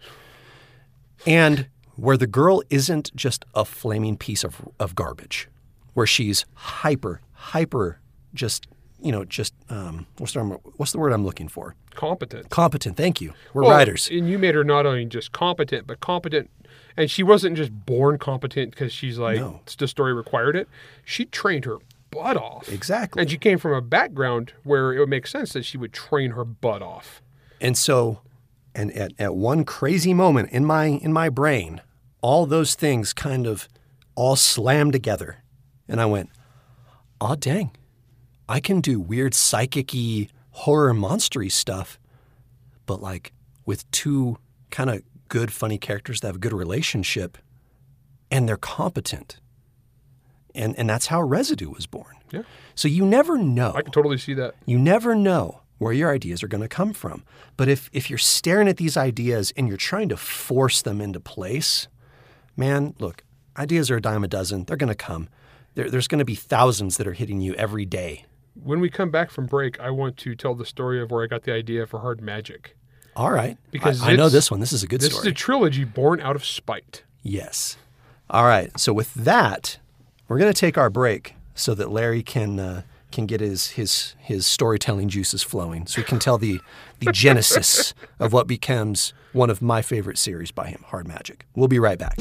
and 1.26 1.66
where 1.96 2.16
the 2.16 2.26
girl 2.26 2.62
isn't 2.70 3.14
just 3.14 3.44
a 3.54 3.64
flaming 3.64 4.16
piece 4.16 4.44
of, 4.44 4.68
of 4.80 4.94
garbage, 4.94 5.48
where 5.94 6.06
she's 6.06 6.44
hyper, 6.54 7.20
hyper, 7.32 8.00
just, 8.34 8.66
you 9.00 9.12
know, 9.12 9.24
just, 9.24 9.54
um, 9.68 10.06
what's, 10.18 10.32
the, 10.32 10.40
what's 10.76 10.92
the 10.92 10.98
word 10.98 11.12
I'm 11.12 11.24
looking 11.24 11.48
for? 11.48 11.74
competent 11.94 12.48
Competent. 12.48 12.96
Thank 12.96 13.20
you. 13.20 13.34
We're 13.52 13.62
Well, 13.62 13.72
writers. 13.72 14.08
And 14.10 14.26
you 14.28 14.38
made 14.38 14.54
her 14.54 14.64
not 14.64 14.86
only 14.86 15.04
just 15.04 15.32
competent, 15.32 15.86
but 15.86 16.00
competent. 16.00 16.48
And 16.96 17.10
she 17.10 17.22
wasn't 17.22 17.56
just 17.56 17.70
born 17.84 18.18
competent 18.18 18.70
because 18.70 18.92
she's 18.94 19.18
like, 19.18 19.36
No. 19.36 19.60
the 19.78 19.86
story 19.86 20.14
required 20.14 20.56
it. 20.56 20.68
She 21.04 21.26
trained 21.26 21.66
her 21.66 21.76
butt 22.10 22.36
off. 22.38 22.70
Exactly. 22.70 23.20
And 23.20 23.30
she 23.30 23.36
came 23.36 23.58
from 23.58 23.72
a 23.72 23.82
background 23.82 24.54
where 24.64 24.94
it 24.94 24.98
would 25.00 25.08
make 25.10 25.26
sense 25.26 25.52
that 25.52 25.64
she 25.66 25.76
would 25.76 25.92
train 25.92 26.30
her 26.30 26.44
butt 26.44 26.80
off. 26.80 27.20
And 27.60 27.76
so, 27.76 28.20
and 28.74 28.92
at, 28.92 29.12
at 29.18 29.34
one 29.34 29.64
crazy 29.64 30.14
moment 30.14 30.50
in 30.50 30.64
my 30.64 30.86
in 30.86 31.12
my 31.12 31.28
brain, 31.28 31.80
all 32.20 32.46
those 32.46 32.74
things 32.74 33.12
kind 33.12 33.46
of 33.46 33.68
all 34.14 34.36
slammed 34.36 34.92
together, 34.92 35.42
and 35.88 36.00
I 36.00 36.06
went, 36.06 36.30
"Oh 37.20 37.34
dang, 37.34 37.70
I 38.48 38.60
can 38.60 38.80
do 38.80 39.00
weird 39.00 39.34
psychic-y 39.34 40.28
horror 40.50 40.92
monstery 40.92 41.50
stuff, 41.50 41.98
but 42.86 43.00
like 43.00 43.32
with 43.64 43.90
two 43.90 44.38
kind 44.70 44.90
of 44.90 45.02
good, 45.28 45.52
funny 45.52 45.78
characters 45.78 46.20
that 46.20 46.28
have 46.28 46.36
a 46.36 46.40
good 46.40 46.52
relationship, 46.52 47.38
and 48.30 48.48
they're 48.48 48.56
competent." 48.56 49.38
And 50.54 50.78
and 50.78 50.88
that's 50.88 51.06
how 51.06 51.22
Residue 51.22 51.70
was 51.70 51.86
born. 51.86 52.16
Yeah. 52.30 52.42
So 52.74 52.88
you 52.88 53.06
never 53.06 53.38
know. 53.38 53.72
I 53.74 53.82
can 53.82 53.92
totally 53.92 54.18
see 54.18 54.34
that. 54.34 54.54
You 54.66 54.78
never 54.78 55.14
know 55.14 55.61
where 55.82 55.92
your 55.92 56.12
ideas 56.12 56.42
are 56.42 56.48
going 56.48 56.62
to 56.62 56.68
come 56.68 56.92
from. 56.92 57.24
But 57.56 57.68
if, 57.68 57.90
if 57.92 58.08
you're 58.08 58.18
staring 58.18 58.68
at 58.68 58.76
these 58.76 58.96
ideas 58.96 59.52
and 59.56 59.68
you're 59.68 59.76
trying 59.76 60.08
to 60.10 60.16
force 60.16 60.82
them 60.82 61.00
into 61.00 61.20
place, 61.20 61.88
man, 62.56 62.94
look, 62.98 63.24
ideas 63.56 63.90
are 63.90 63.96
a 63.96 64.00
dime 64.00 64.24
a 64.24 64.28
dozen. 64.28 64.64
They're 64.64 64.76
going 64.76 64.88
to 64.88 64.94
come. 64.94 65.28
There, 65.74 65.90
there's 65.90 66.08
going 66.08 66.18
to 66.20 66.24
be 66.24 66.34
thousands 66.34 66.96
that 66.98 67.06
are 67.06 67.12
hitting 67.14 67.40
you 67.40 67.54
every 67.54 67.84
day. 67.84 68.26
When 68.54 68.80
we 68.80 68.90
come 68.90 69.10
back 69.10 69.30
from 69.30 69.46
break, 69.46 69.80
I 69.80 69.90
want 69.90 70.16
to 70.18 70.34
tell 70.34 70.54
the 70.54 70.66
story 70.66 71.00
of 71.00 71.10
where 71.10 71.24
I 71.24 71.26
got 71.26 71.42
the 71.44 71.52
idea 71.52 71.86
for 71.86 72.00
Hard 72.00 72.20
Magic. 72.20 72.76
All 73.16 73.30
right. 73.30 73.56
Because 73.70 74.02
I, 74.02 74.12
I 74.12 74.16
know 74.16 74.28
this 74.28 74.50
one. 74.50 74.60
This 74.60 74.72
is 74.72 74.82
a 74.82 74.86
good 74.86 75.00
This 75.00 75.12
story. 75.12 75.26
is 75.28 75.32
a 75.32 75.34
trilogy 75.34 75.84
born 75.84 76.20
out 76.20 76.36
of 76.36 76.44
spite. 76.44 77.02
Yes. 77.22 77.76
All 78.30 78.44
right. 78.44 78.78
So 78.78 78.92
with 78.92 79.12
that, 79.14 79.78
we're 80.28 80.38
going 80.38 80.52
to 80.52 80.58
take 80.58 80.78
our 80.78 80.90
break 80.90 81.34
so 81.54 81.74
that 81.74 81.90
Larry 81.90 82.22
can 82.22 82.58
uh, 82.58 82.82
can 83.12 83.26
get 83.26 83.40
his 83.40 83.70
his 83.70 84.16
his 84.18 84.46
storytelling 84.46 85.08
juices 85.08 85.42
flowing, 85.42 85.86
so 85.86 86.00
he 86.00 86.04
can 86.04 86.18
tell 86.18 86.38
the 86.38 86.60
the 86.98 87.12
genesis 87.12 87.94
of 88.18 88.32
what 88.32 88.46
becomes 88.46 89.12
one 89.32 89.50
of 89.50 89.62
my 89.62 89.82
favorite 89.82 90.18
series 90.18 90.50
by 90.50 90.66
him, 90.66 90.84
Hard 90.88 91.06
Magic. 91.06 91.46
We'll 91.54 91.68
be 91.68 91.78
right 91.78 91.98
back. 91.98 92.18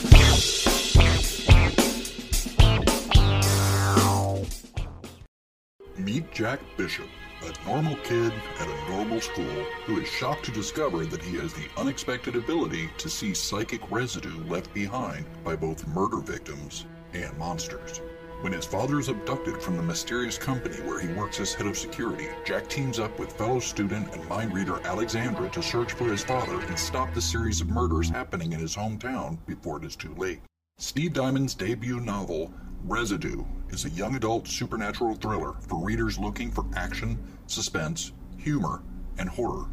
Meet 5.97 6.31
Jack 6.31 6.59
Bishop, 6.77 7.07
a 7.43 7.67
normal 7.69 7.95
kid 7.97 8.33
at 8.59 8.67
a 8.67 8.89
normal 8.89 9.21
school 9.21 9.63
who 9.85 9.99
is 9.99 10.07
shocked 10.07 10.45
to 10.45 10.51
discover 10.51 11.05
that 11.05 11.21
he 11.21 11.37
has 11.37 11.53
the 11.53 11.67
unexpected 11.77 12.35
ability 12.35 12.89
to 12.97 13.09
see 13.09 13.33
psychic 13.33 13.89
residue 13.91 14.43
left 14.45 14.73
behind 14.73 15.25
by 15.43 15.55
both 15.55 15.87
murder 15.87 16.17
victims 16.17 16.85
and 17.13 17.37
monsters. 17.37 18.01
When 18.41 18.53
his 18.53 18.65
father 18.65 18.99
is 18.99 19.07
abducted 19.07 19.61
from 19.61 19.77
the 19.77 19.83
mysterious 19.83 20.35
company 20.35 20.77
where 20.77 20.99
he 20.99 21.13
works 21.13 21.39
as 21.39 21.53
head 21.53 21.67
of 21.67 21.77
security, 21.77 22.27
Jack 22.43 22.67
teams 22.67 22.97
up 22.97 23.19
with 23.19 23.31
fellow 23.33 23.59
student 23.59 24.11
and 24.15 24.27
mind 24.27 24.51
reader 24.51 24.81
Alexandra 24.83 25.47
to 25.49 25.61
search 25.61 25.93
for 25.93 26.05
his 26.05 26.23
father 26.23 26.59
and 26.59 26.77
stop 26.77 27.13
the 27.13 27.21
series 27.21 27.61
of 27.61 27.69
murders 27.69 28.09
happening 28.09 28.53
in 28.53 28.59
his 28.59 28.75
hometown 28.75 29.37
before 29.45 29.77
it 29.77 29.85
is 29.85 29.95
too 29.95 30.15
late. 30.15 30.41
Steve 30.79 31.13
Diamond's 31.13 31.53
debut 31.53 31.99
novel, 31.99 32.51
Residue, 32.83 33.45
is 33.69 33.85
a 33.85 33.91
young 33.91 34.15
adult 34.15 34.47
supernatural 34.47 35.13
thriller 35.13 35.53
for 35.67 35.85
readers 35.85 36.17
looking 36.17 36.49
for 36.49 36.65
action, 36.75 37.19
suspense, 37.45 38.11
humor, 38.37 38.81
and 39.19 39.29
horror. 39.29 39.67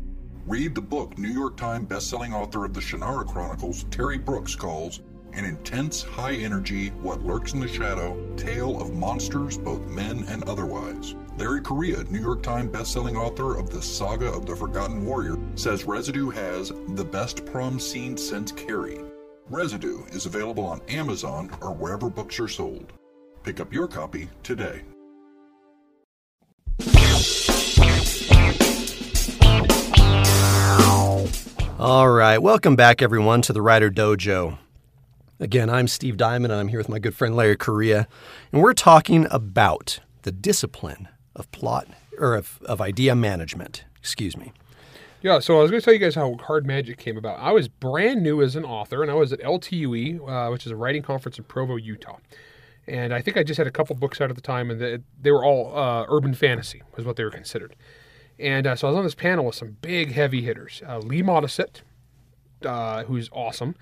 Read 0.47 0.75
the 0.75 0.83
book 0.83 1.17
New 1.17 1.31
York 1.31 1.57
Times 1.57 1.89
bestselling 1.89 2.35
author 2.35 2.67
of 2.67 2.75
the 2.75 2.81
Shannara 2.81 3.27
Chronicles, 3.27 3.85
Terry 3.91 4.19
Brooks, 4.19 4.55
calls 4.55 5.01
an 5.39 5.45
intense, 5.45 6.03
high 6.03 6.35
energy, 6.35 6.89
what 7.01 7.25
lurks 7.25 7.53
in 7.53 7.61
the 7.61 7.69
shadow 7.69 8.17
tale 8.37 8.81
of 8.81 8.93
monsters, 8.95 9.57
both 9.57 9.87
men 9.87 10.25
and 10.29 10.43
otherwise. 10.45 11.15
Larry 11.37 11.61
Correia, 11.61 12.03
New 12.05 12.21
York 12.21 12.43
Times 12.43 12.71
bestselling 12.71 13.17
author 13.17 13.57
of 13.57 13.71
The 13.71 13.81
Saga 13.81 14.27
of 14.27 14.47
the 14.47 14.57
Forgotten 14.57 15.05
Warrior, 15.05 15.39
says 15.55 15.85
Residue 15.85 16.31
has 16.31 16.73
the 16.89 17.05
best 17.05 17.47
prom 17.47 17.79
scene 17.79 18.17
since 18.17 18.51
Carrie. 18.53 19.01
Residue 19.49 20.05
is 20.07 20.27
available 20.27 20.65
on 20.65 20.81
Amazon 20.89 21.51
or 21.63 21.73
wherever 21.73 22.11
books 22.11 22.39
are 22.41 22.49
sold. 22.49 22.93
Pick 23.45 23.61
up 23.61 23.73
your 23.73 23.87
copy 23.87 24.29
today. 24.43 24.83
All 31.79 32.11
right, 32.11 32.39
welcome 32.39 32.75
back, 32.75 33.03
everyone, 33.03 33.41
to 33.43 33.53
the 33.53 33.63
Writer 33.63 33.89
Dojo. 33.89 34.59
Again, 35.41 35.71
I'm 35.71 35.87
Steve 35.87 36.17
Diamond, 36.17 36.51
and 36.51 36.61
I'm 36.61 36.67
here 36.67 36.81
with 36.81 36.89
my 36.89 36.99
good 36.99 37.15
friend 37.15 37.37
Larry 37.37 37.57
Correia, 37.57 38.09
and 38.51 38.61
we're 38.61 38.73
talking 38.73 39.29
about 39.31 40.01
the 40.23 40.33
discipline 40.33 41.07
of 41.37 41.49
plot 41.53 41.87
or 42.19 42.35
of, 42.35 42.59
of 42.63 42.81
idea 42.81 43.15
management. 43.15 43.85
Excuse 44.01 44.37
me. 44.37 44.53
Yeah, 45.23 45.39
so 45.39 45.59
I 45.59 45.63
was 45.63 45.71
going 45.71 45.81
to 45.81 45.85
tell 45.85 45.95
you 45.95 46.01
guys 46.01 46.17
how 46.17 46.35
Hard 46.39 46.67
Magic 46.67 46.99
came 46.99 47.17
about. 47.17 47.39
I 47.39 47.53
was 47.53 47.69
brand 47.69 48.21
new 48.21 48.43
as 48.43 48.57
an 48.57 48.65
author, 48.65 49.01
and 49.01 49.13
I 49.13 49.15
was 49.15 49.33
at 49.33 49.39
LTUE, 49.39 50.29
uh, 50.29 50.51
which 50.51 50.67
is 50.67 50.73
a 50.73 50.77
writing 50.77 51.03
conference 51.03 51.39
in 51.39 51.45
Provo, 51.45 51.77
Utah. 51.77 52.19
And 52.89 53.15
I 53.15 53.23
think 53.23 53.37
I 53.37 53.45
just 53.45 53.59
had 53.59 53.69
a 53.69 53.73
couple 53.73 53.95
books 53.95 54.21
out 54.21 54.31
at 54.31 54.37
the 54.37 54.43
time, 54.43 54.73
and 54.73 55.05
they, 55.21 55.31
were 55.31 55.45
all 55.45 55.73
uh, 55.79 56.05
urban 56.09 56.35
fantasy, 56.35 56.83
was 56.97 57.07
what 57.07 57.15
they 57.15 57.23
were 57.23 57.31
considered. 57.31 57.77
And 58.41 58.67
uh, 58.67 58.75
so 58.75 58.89
I 58.89 58.91
was 58.91 58.99
on 58.99 59.05
this 59.05 59.15
panel 59.15 59.45
with 59.45 59.55
some 59.55 59.77
big 59.83 60.11
heavy 60.11 60.43
hitters. 60.43 60.83
Uh, 60.85 60.99
Lee 60.99 61.23
Modesitt, 61.23 61.83
uh, 62.65 63.05
who's 63.05 63.29
awesome. 63.33 63.75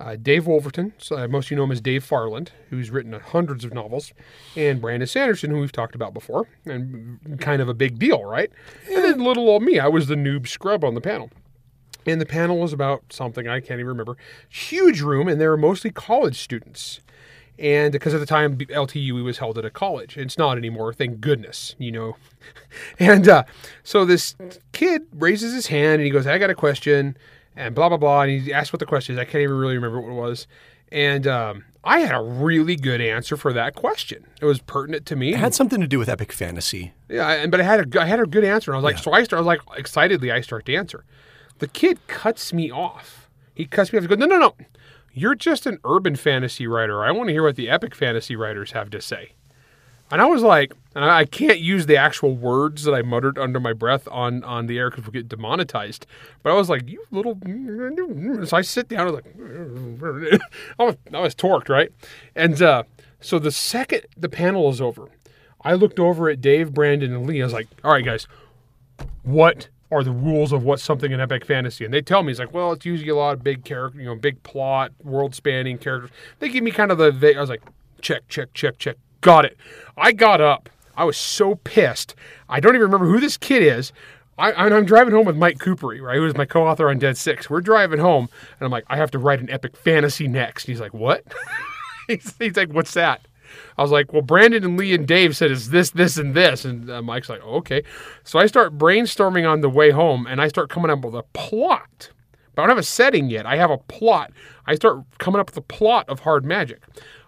Uh, 0.00 0.16
Dave 0.20 0.46
Wolverton, 0.46 0.92
so 0.98 1.16
uh, 1.16 1.28
most 1.28 1.46
of 1.46 1.50
you 1.52 1.56
know 1.56 1.64
him 1.64 1.72
as 1.72 1.80
Dave 1.80 2.04
Farland, 2.04 2.50
who's 2.68 2.90
written 2.90 3.12
hundreds 3.12 3.64
of 3.64 3.72
novels, 3.72 4.12
and 4.56 4.80
Brandon 4.80 5.06
Sanderson, 5.06 5.50
who 5.50 5.60
we've 5.60 5.70
talked 5.70 5.94
about 5.94 6.12
before, 6.12 6.48
and 6.66 7.38
kind 7.40 7.62
of 7.62 7.68
a 7.68 7.74
big 7.74 7.98
deal, 7.98 8.24
right? 8.24 8.50
And 8.90 9.04
then 9.04 9.20
little 9.20 9.48
old 9.48 9.62
me, 9.62 9.78
I 9.78 9.86
was 9.86 10.08
the 10.08 10.16
noob 10.16 10.48
scrub 10.48 10.84
on 10.84 10.94
the 10.94 11.00
panel. 11.00 11.30
And 12.06 12.20
the 12.20 12.26
panel 12.26 12.58
was 12.58 12.72
about 12.72 13.04
something 13.10 13.48
I 13.48 13.60
can't 13.60 13.80
even 13.80 13.86
remember. 13.86 14.16
Huge 14.48 15.00
room, 15.00 15.28
and 15.28 15.40
there 15.40 15.50
were 15.50 15.56
mostly 15.56 15.90
college 15.90 16.38
students. 16.38 17.00
And 17.58 17.92
because 17.92 18.14
at 18.14 18.20
the 18.20 18.26
time 18.26 18.56
LTUE 18.56 19.22
was 19.22 19.38
held 19.38 19.58
at 19.58 19.64
a 19.64 19.70
college, 19.70 20.16
it's 20.16 20.36
not 20.36 20.58
anymore, 20.58 20.92
thank 20.92 21.20
goodness, 21.20 21.76
you 21.78 21.92
know. 21.92 22.16
and 22.98 23.28
uh, 23.28 23.44
so 23.84 24.04
this 24.04 24.34
kid 24.72 25.06
raises 25.14 25.54
his 25.54 25.68
hand 25.68 25.94
and 25.94 26.02
he 26.02 26.10
goes, 26.10 26.26
I 26.26 26.38
got 26.38 26.50
a 26.50 26.54
question, 26.54 27.16
and 27.56 27.74
blah, 27.74 27.88
blah, 27.88 27.98
blah. 27.98 28.22
And 28.22 28.42
he 28.42 28.52
asked 28.52 28.72
what 28.72 28.80
the 28.80 28.86
question 28.86 29.14
is. 29.14 29.18
I 29.18 29.24
can't 29.24 29.42
even 29.42 29.56
really 29.56 29.74
remember 29.76 30.00
what 30.00 30.10
it 30.10 30.14
was. 30.14 30.46
And 30.92 31.26
um, 31.26 31.64
I 31.82 32.00
had 32.00 32.14
a 32.14 32.22
really 32.22 32.76
good 32.76 33.00
answer 33.00 33.36
for 33.36 33.52
that 33.52 33.74
question. 33.74 34.26
It 34.40 34.44
was 34.44 34.60
pertinent 34.60 35.06
to 35.06 35.16
me. 35.16 35.32
It 35.32 35.38
had 35.40 35.54
something 35.54 35.80
to 35.80 35.86
do 35.86 35.98
with 35.98 36.08
epic 36.08 36.32
fantasy. 36.32 36.92
Yeah, 37.08 37.30
and 37.32 37.50
but 37.50 37.60
I 37.60 37.64
had 37.64 37.94
a 37.96 38.00
I 38.00 38.04
had 38.06 38.20
a 38.20 38.26
good 38.26 38.44
answer. 38.44 38.70
And 38.70 38.76
I 38.76 38.78
was 38.78 38.84
like, 38.84 38.96
Yeah. 38.96 39.02
so 39.02 39.12
I 39.12 39.22
start. 39.24 39.38
I 39.38 39.40
was 39.40 39.46
like, 39.46 39.60
excitedly, 39.78 40.30
I 40.30 40.40
start 40.40 40.66
to 40.66 40.74
answer. 40.74 41.04
The 41.58 41.68
kid 41.68 41.98
cuts 42.06 42.52
me 42.52 42.70
off. 42.70 43.28
He 43.54 43.64
cuts 43.66 43.92
me 43.92 43.98
off. 43.98 44.02
He 44.04 44.08
goes, 44.08 44.18
no, 44.18 44.26
no, 44.26 44.38
no. 44.38 44.54
You're 45.12 45.36
just 45.36 45.64
an 45.66 45.78
urban 45.84 46.16
fantasy 46.16 46.66
writer. 46.66 47.04
I 47.04 47.12
want 47.12 47.28
to 47.28 47.32
hear 47.32 47.44
what 47.44 47.54
the 47.56 47.68
epic 47.70 47.94
fantasy 47.94 48.34
writers 48.34 48.72
have 48.72 48.90
to 48.90 49.00
say. 49.00 49.32
And 50.10 50.20
I 50.20 50.26
was 50.26 50.42
like, 50.42 50.72
and 50.94 51.04
I 51.04 51.24
can't 51.24 51.58
use 51.58 51.86
the 51.86 51.96
actual 51.96 52.36
words 52.36 52.84
that 52.84 52.92
I 52.92 53.02
muttered 53.02 53.38
under 53.38 53.58
my 53.58 53.72
breath 53.72 54.06
on 54.10 54.44
on 54.44 54.66
the 54.66 54.78
air 54.78 54.90
because 54.90 55.04
we'll 55.04 55.12
get 55.12 55.28
demonetized. 55.28 56.06
But 56.42 56.52
I 56.52 56.54
was 56.54 56.68
like, 56.68 56.88
you 56.88 57.04
little. 57.10 57.38
So 58.46 58.56
I 58.56 58.60
sit 58.60 58.88
down. 58.88 59.00
I 59.00 59.10
was 59.10 59.14
like, 59.14 60.40
I 60.78 60.84
was, 60.84 60.96
I 61.12 61.20
was 61.20 61.34
torqued, 61.34 61.68
right? 61.68 61.90
And 62.36 62.60
uh, 62.62 62.84
so 63.20 63.38
the 63.38 63.50
second 63.50 64.02
the 64.16 64.28
panel 64.28 64.70
is 64.70 64.80
over, 64.80 65.08
I 65.62 65.74
looked 65.74 65.98
over 65.98 66.28
at 66.28 66.40
Dave, 66.40 66.72
Brandon, 66.72 67.12
and 67.12 67.26
Lee. 67.26 67.42
I 67.42 67.44
was 67.44 67.52
like, 67.52 67.68
all 67.82 67.92
right, 67.92 68.04
guys, 68.04 68.28
what 69.22 69.68
are 69.90 70.04
the 70.04 70.12
rules 70.12 70.52
of 70.52 70.62
what's 70.62 70.82
something 70.82 71.10
in 71.10 71.20
epic 71.20 71.44
fantasy? 71.44 71.84
And 71.84 71.92
they 71.92 72.02
tell 72.02 72.22
me 72.22 72.30
it's 72.30 72.38
like, 72.38 72.52
well, 72.52 72.72
it's 72.72 72.84
usually 72.84 73.10
a 73.10 73.16
lot 73.16 73.34
of 73.34 73.42
big 73.42 73.64
character, 73.64 73.98
you 73.98 74.06
know, 74.06 74.14
big 74.14 74.42
plot, 74.42 74.92
world 75.02 75.34
spanning 75.34 75.78
characters. 75.78 76.10
They 76.38 76.50
give 76.50 76.62
me 76.62 76.70
kind 76.70 76.92
of 76.92 76.98
the. 76.98 77.34
I 77.36 77.40
was 77.40 77.50
like, 77.50 77.62
check, 78.00 78.28
check, 78.28 78.52
check, 78.54 78.78
check. 78.78 78.96
Got 79.24 79.46
it. 79.46 79.56
I 79.96 80.12
got 80.12 80.42
up. 80.42 80.68
I 80.98 81.04
was 81.04 81.16
so 81.16 81.54
pissed. 81.54 82.14
I 82.46 82.60
don't 82.60 82.74
even 82.74 82.82
remember 82.82 83.06
who 83.06 83.20
this 83.20 83.38
kid 83.38 83.62
is. 83.62 83.90
I, 84.36 84.52
I'm 84.52 84.84
driving 84.84 85.14
home 85.14 85.24
with 85.24 85.36
Mike 85.36 85.56
Kupari, 85.56 86.02
right? 86.02 86.16
Who 86.16 86.24
was 86.24 86.36
my 86.36 86.44
co-author 86.44 86.90
on 86.90 86.98
Dead 86.98 87.16
Six. 87.16 87.48
We're 87.48 87.62
driving 87.62 88.00
home, 88.00 88.28
and 88.58 88.66
I'm 88.66 88.70
like, 88.70 88.84
I 88.88 88.96
have 88.98 89.10
to 89.12 89.18
write 89.18 89.40
an 89.40 89.48
epic 89.48 89.78
fantasy 89.78 90.28
next. 90.28 90.64
And 90.64 90.74
he's 90.74 90.80
like, 90.80 90.92
what? 90.92 91.24
he's, 92.06 92.34
he's 92.38 92.54
like, 92.54 92.68
what's 92.68 92.92
that? 92.92 93.26
I 93.78 93.82
was 93.82 93.90
like, 93.90 94.12
well, 94.12 94.20
Brandon 94.20 94.62
and 94.62 94.78
Lee 94.78 94.92
and 94.92 95.08
Dave 95.08 95.34
said 95.34 95.50
it's 95.50 95.68
this, 95.68 95.88
this, 95.90 96.18
and 96.18 96.34
this. 96.34 96.66
And 96.66 96.90
uh, 96.90 97.00
Mike's 97.00 97.30
like, 97.30 97.42
okay. 97.42 97.82
So 98.24 98.38
I 98.38 98.44
start 98.44 98.76
brainstorming 98.76 99.50
on 99.50 99.62
the 99.62 99.70
way 99.70 99.90
home 99.90 100.26
and 100.26 100.38
I 100.42 100.48
start 100.48 100.68
coming 100.68 100.90
up 100.90 101.02
with 101.02 101.14
a 101.14 101.24
plot. 101.32 102.10
But 102.54 102.62
I 102.62 102.66
don't 102.66 102.76
have 102.76 102.78
a 102.78 102.82
setting 102.82 103.30
yet. 103.30 103.46
I 103.46 103.56
have 103.56 103.70
a 103.70 103.78
plot. 103.78 104.32
I 104.66 104.74
start 104.74 104.98
coming 105.18 105.40
up 105.40 105.48
with 105.48 105.56
a 105.56 105.62
plot 105.62 106.08
of 106.10 106.20
Hard 106.20 106.44
Magic. 106.44 106.82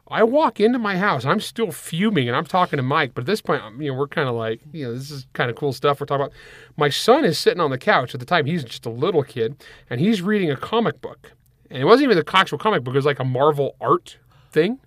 I 0.08 0.22
walk 0.22 0.60
into 0.60 0.78
my 0.78 0.96
house. 0.96 1.24
I'm 1.24 1.40
still 1.40 1.72
fuming 1.72 2.28
and 2.28 2.36
I'm 2.36 2.44
talking 2.44 2.76
to 2.76 2.82
Mike. 2.82 3.12
But 3.14 3.22
at 3.22 3.26
this 3.26 3.40
point, 3.40 3.62
you 3.80 3.90
know, 3.90 3.98
we're 3.98 4.06
kind 4.06 4.28
of 4.28 4.36
like, 4.36 4.60
you 4.72 4.86
know, 4.86 4.94
this 4.94 5.10
is 5.10 5.26
kind 5.32 5.50
of 5.50 5.56
cool 5.56 5.72
stuff 5.72 6.00
we're 6.00 6.06
talking 6.06 6.26
about. 6.26 6.36
My 6.76 6.88
son 6.88 7.24
is 7.24 7.38
sitting 7.38 7.60
on 7.60 7.70
the 7.70 7.78
couch 7.78 8.14
at 8.14 8.20
the 8.20 8.26
time. 8.26 8.46
He's 8.46 8.62
just 8.62 8.86
a 8.86 8.90
little 8.90 9.24
kid 9.24 9.64
and 9.90 10.00
he's 10.00 10.22
reading 10.22 10.50
a 10.50 10.56
comic 10.56 11.00
book. 11.00 11.32
And 11.70 11.82
it 11.82 11.84
wasn't 11.84 12.10
even 12.10 12.24
the 12.24 12.36
actual 12.36 12.58
comic 12.58 12.84
book, 12.84 12.94
it 12.94 12.98
was 12.98 13.04
like 13.06 13.18
a 13.18 13.24
Marvel 13.24 13.74
art 13.80 14.18
thing. 14.52 14.78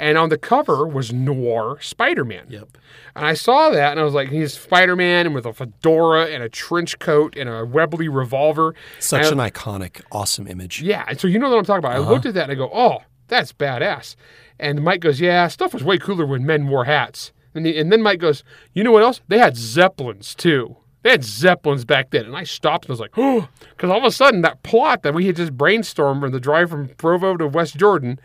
And 0.00 0.16
on 0.16 0.28
the 0.28 0.38
cover 0.38 0.86
was 0.86 1.12
Noir 1.12 1.78
Spider 1.80 2.24
Man. 2.24 2.46
Yep. 2.48 2.78
And 3.16 3.26
I 3.26 3.34
saw 3.34 3.70
that 3.70 3.90
and 3.90 4.00
I 4.00 4.04
was 4.04 4.14
like, 4.14 4.28
he's 4.28 4.54
Spider 4.54 4.94
Man 4.94 5.26
and 5.26 5.34
with 5.34 5.44
a 5.44 5.52
fedora 5.52 6.26
and 6.26 6.42
a 6.42 6.48
trench 6.48 7.00
coat 7.00 7.36
and 7.36 7.48
a 7.48 7.66
Webley 7.66 8.08
revolver. 8.08 8.74
Such 9.00 9.24
And 9.24 9.32
an 9.32 9.40
I- 9.40 9.50
iconic, 9.50 10.02
awesome 10.12 10.46
image. 10.46 10.80
yeah. 10.80 11.04
And 11.08 11.20
so 11.20 11.26
you 11.26 11.38
know 11.38 11.50
what 11.50 11.58
I'm 11.58 11.64
talking 11.64 11.80
about. 11.80 11.92
I 11.92 11.98
uh-huh. 11.98 12.12
looked 12.12 12.26
at 12.26 12.34
that 12.34 12.44
and 12.44 12.52
I 12.52 12.54
go, 12.54 12.70
oh, 12.72 12.98
that's 13.28 13.52
badass. 13.52 14.16
And 14.58 14.82
Mike 14.82 15.00
goes, 15.00 15.20
yeah, 15.20 15.46
stuff 15.48 15.72
was 15.72 15.84
way 15.84 15.98
cooler 15.98 16.26
when 16.26 16.44
men 16.44 16.68
wore 16.68 16.84
hats. 16.84 17.32
And, 17.54 17.66
and 17.66 17.92
then 17.92 18.02
Mike 18.02 18.20
goes, 18.20 18.44
you 18.72 18.82
know 18.82 18.92
what 18.92 19.02
else? 19.02 19.20
They 19.28 19.38
had 19.38 19.56
Zeppelins 19.56 20.34
too. 20.34 20.76
They 21.02 21.10
had 21.10 21.24
Zeppelins 21.24 21.84
back 21.84 22.10
then. 22.10 22.26
And 22.26 22.36
I 22.36 22.44
stopped 22.44 22.86
and 22.86 22.90
was 22.90 23.00
like, 23.00 23.16
oh, 23.16 23.48
because 23.70 23.90
all 23.90 23.98
of 23.98 24.04
a 24.04 24.10
sudden 24.10 24.42
that 24.42 24.62
plot 24.62 25.02
that 25.02 25.14
we 25.14 25.26
had 25.26 25.36
just 25.36 25.56
brainstormed 25.56 26.24
on 26.24 26.32
the 26.32 26.40
drive 26.40 26.70
from 26.70 26.88
Provo 26.88 27.36
to 27.36 27.46
West 27.46 27.76
Jordan, 27.76 28.18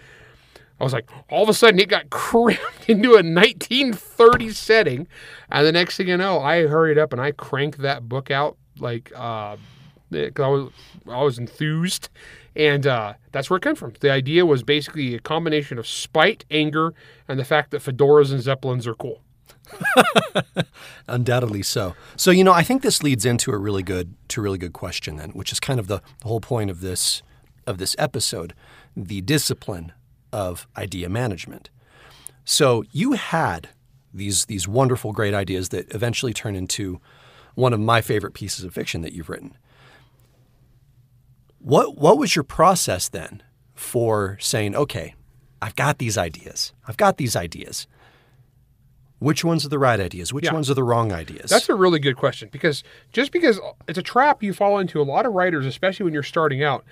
I 0.79 0.83
was 0.83 0.93
like, 0.93 1.09
all 1.29 1.43
of 1.43 1.49
a 1.49 1.53
sudden 1.53 1.79
it 1.79 1.89
got 1.89 2.09
crammed 2.09 2.59
into 2.87 3.11
a 3.11 3.23
1930 3.23 4.49
setting. 4.51 5.07
And 5.51 5.65
the 5.65 5.71
next 5.71 5.97
thing 5.97 6.07
you 6.07 6.17
know, 6.17 6.39
I 6.39 6.67
hurried 6.67 6.97
up 6.97 7.13
and 7.13 7.21
I 7.21 7.31
cranked 7.31 7.79
that 7.79 8.09
book 8.09 8.31
out 8.31 8.57
like, 8.79 9.11
uh, 9.15 9.57
I 10.13 10.47
was 10.47 10.71
I 11.09 11.23
was 11.23 11.39
enthused, 11.39 12.09
and 12.55 12.85
uh, 12.85 13.13
that's 13.31 13.49
where 13.49 13.57
it 13.57 13.63
came 13.63 13.75
from. 13.75 13.93
The 13.99 14.11
idea 14.11 14.45
was 14.45 14.63
basically 14.63 15.15
a 15.15 15.19
combination 15.19 15.77
of 15.77 15.87
spite, 15.87 16.45
anger, 16.51 16.93
and 17.27 17.39
the 17.39 17.45
fact 17.45 17.71
that 17.71 17.81
fedoras 17.81 18.31
and 18.31 18.41
zeppelins 18.41 18.85
are 18.87 18.95
cool. 18.95 19.21
Undoubtedly 21.07 21.63
so. 21.63 21.95
So 22.15 22.31
you 22.31 22.43
know, 22.43 22.53
I 22.53 22.63
think 22.63 22.81
this 22.81 23.01
leads 23.01 23.25
into 23.25 23.51
a 23.51 23.57
really 23.57 23.83
good 23.83 24.15
to 24.29 24.41
a 24.41 24.43
really 24.43 24.57
good 24.57 24.73
question 24.73 25.15
then, 25.15 25.31
which 25.31 25.51
is 25.51 25.59
kind 25.59 25.79
of 25.79 25.87
the, 25.87 26.01
the 26.21 26.27
whole 26.27 26.41
point 26.41 26.69
of 26.69 26.81
this 26.81 27.21
of 27.65 27.77
this 27.77 27.95
episode, 27.97 28.53
the 28.95 29.21
discipline 29.21 29.93
of 30.31 30.67
idea 30.77 31.09
management. 31.09 31.69
So 32.45 32.83
you 32.91 33.13
had 33.13 33.69
these 34.13 34.45
these 34.45 34.67
wonderful, 34.67 35.11
great 35.11 35.33
ideas 35.33 35.69
that 35.69 35.93
eventually 35.93 36.33
turn 36.33 36.55
into 36.55 36.99
one 37.55 37.73
of 37.73 37.79
my 37.79 38.01
favorite 38.01 38.33
pieces 38.33 38.63
of 38.65 38.73
fiction 38.73 39.01
that 39.01 39.13
you've 39.13 39.29
written. 39.29 39.57
What 41.63 41.97
what 41.97 42.17
was 42.17 42.35
your 42.35 42.43
process 42.43 43.07
then 43.07 43.41
for 43.73 44.37
saying, 44.41 44.75
okay, 44.75 45.15
I've 45.61 45.75
got 45.77 45.97
these 45.97 46.17
ideas. 46.17 46.73
I've 46.87 46.97
got 46.97 47.17
these 47.17 47.35
ideas. 47.37 47.87
Which 49.19 49.45
ones 49.45 49.65
are 49.65 49.69
the 49.69 49.79
right 49.79 49.99
ideas? 50.01 50.33
Which 50.33 50.43
Yeah. 50.45 50.53
ones 50.53 50.69
are 50.69 50.73
the 50.73 50.83
wrong 50.83 51.13
ideas? 51.13 51.49
That's 51.49 51.69
a 51.69 51.75
really 51.75 51.99
good 51.99 52.17
question 52.17 52.49
because 52.51 52.83
just 53.13 53.31
because 53.31 53.61
it's 53.87 53.97
a 53.97 54.01
trap 54.03 54.43
you 54.43 54.53
fall 54.53 54.77
into, 54.77 55.01
a 55.01 55.03
lot 55.03 55.25
of 55.25 55.31
writers, 55.31 55.65
especially 55.65 56.03
when 56.03 56.13
you're 56.13 56.21
starting 56.23 56.61
out, 56.61 56.83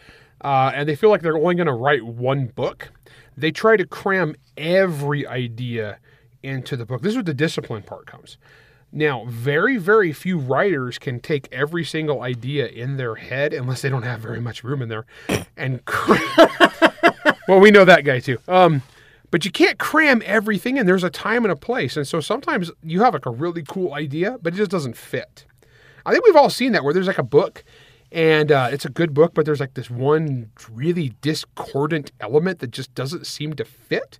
uh, 0.41 0.71
and 0.73 0.87
they 0.87 0.95
feel 0.95 1.09
like 1.09 1.21
they're 1.21 1.37
only 1.37 1.55
going 1.55 1.67
to 1.67 1.73
write 1.73 2.05
one 2.05 2.45
book, 2.45 2.91
they 3.35 3.51
try 3.51 3.75
to 3.75 3.85
cram 3.85 4.35
every 4.55 5.27
idea 5.27 5.99
into 6.41 6.77
the 6.77 6.85
book. 6.85 7.01
This 7.01 7.09
is 7.11 7.15
where 7.17 7.23
the 7.23 7.33
discipline 7.33 7.83
part 7.83 8.05
comes. 8.07 8.37
Now, 8.93 9.25
very, 9.27 9.77
very 9.77 10.11
few 10.11 10.37
writers 10.37 10.99
can 10.99 11.21
take 11.21 11.47
every 11.51 11.85
single 11.85 12.21
idea 12.21 12.67
in 12.67 12.97
their 12.97 13.15
head, 13.15 13.53
unless 13.53 13.81
they 13.81 13.89
don't 13.89 14.03
have 14.03 14.19
very 14.19 14.41
much 14.41 14.63
room 14.63 14.81
in 14.81 14.89
there, 14.89 15.05
and 15.55 15.83
cram. 15.85 16.21
well, 17.47 17.59
we 17.59 17.71
know 17.71 17.85
that 17.85 18.03
guy 18.03 18.19
too. 18.19 18.37
Um, 18.49 18.81
but 19.31 19.45
you 19.45 19.51
can't 19.51 19.79
cram 19.79 20.21
everything 20.25 20.75
in. 20.75 20.85
There's 20.85 21.05
a 21.05 21.09
time 21.09 21.45
and 21.45 21.51
a 21.53 21.55
place, 21.55 21.95
and 21.95 22.05
so 22.05 22.19
sometimes 22.19 22.69
you 22.83 23.01
have 23.01 23.13
like 23.13 23.25
a 23.25 23.31
really 23.31 23.63
cool 23.63 23.93
idea, 23.93 24.37
but 24.41 24.53
it 24.53 24.57
just 24.57 24.71
doesn't 24.71 24.97
fit. 24.97 25.45
I 26.05 26.11
think 26.11 26.25
we've 26.25 26.35
all 26.35 26.49
seen 26.49 26.73
that 26.73 26.83
where 26.83 26.93
there's 26.93 27.07
like 27.07 27.17
a 27.17 27.23
book, 27.23 27.63
and 28.11 28.51
uh, 28.51 28.69
it's 28.71 28.83
a 28.83 28.89
good 28.89 29.13
book, 29.13 29.33
but 29.33 29.45
there's 29.45 29.61
like 29.61 29.75
this 29.75 29.89
one 29.89 30.51
really 30.69 31.13
discordant 31.21 32.11
element 32.19 32.59
that 32.59 32.71
just 32.71 32.93
doesn't 32.93 33.25
seem 33.25 33.53
to 33.53 33.63
fit. 33.63 34.19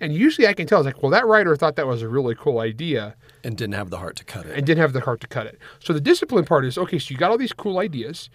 And 0.00 0.12
usually 0.12 0.46
I 0.46 0.54
can 0.54 0.66
tell, 0.66 0.80
it's 0.80 0.86
like, 0.86 1.02
well, 1.02 1.10
that 1.10 1.26
writer 1.26 1.56
thought 1.56 1.76
that 1.76 1.86
was 1.86 2.02
a 2.02 2.08
really 2.08 2.34
cool 2.34 2.60
idea, 2.60 3.16
and 3.44 3.56
didn't 3.56 3.74
have 3.74 3.90
the 3.90 3.98
heart 3.98 4.16
to 4.16 4.24
cut 4.24 4.46
it. 4.46 4.56
and 4.56 4.66
didn't 4.66 4.80
have 4.80 4.92
the 4.92 5.00
heart 5.00 5.20
to 5.20 5.26
cut 5.26 5.46
it. 5.46 5.58
So 5.80 5.92
the 5.92 6.00
discipline 6.00 6.44
part 6.44 6.64
is 6.64 6.78
okay. 6.78 6.98
So 6.98 7.12
you 7.12 7.16
got 7.16 7.30
all 7.30 7.38
these 7.38 7.52
cool 7.52 7.78
ideas. 7.78 8.30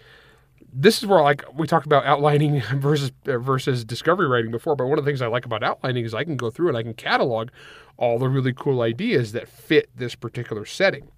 This 0.76 0.98
is 0.98 1.06
where 1.06 1.22
like 1.22 1.44
we 1.56 1.66
talked 1.66 1.86
about 1.86 2.04
outlining 2.04 2.60
versus 2.74 3.12
uh, 3.26 3.38
versus 3.38 3.84
discovery 3.84 4.26
writing 4.26 4.50
before. 4.50 4.76
But 4.76 4.86
one 4.86 4.98
of 4.98 5.04
the 5.04 5.08
things 5.08 5.22
I 5.22 5.26
like 5.26 5.46
about 5.46 5.62
outlining 5.62 6.04
is 6.04 6.14
I 6.14 6.24
can 6.24 6.36
go 6.36 6.50
through 6.50 6.68
and 6.68 6.76
I 6.76 6.82
can 6.82 6.94
catalog 6.94 7.50
all 7.96 8.18
the 8.18 8.28
really 8.28 8.52
cool 8.52 8.80
ideas 8.82 9.32
that 9.32 9.48
fit 9.48 9.88
this 9.96 10.14
particular 10.14 10.64
setting. 10.64 11.08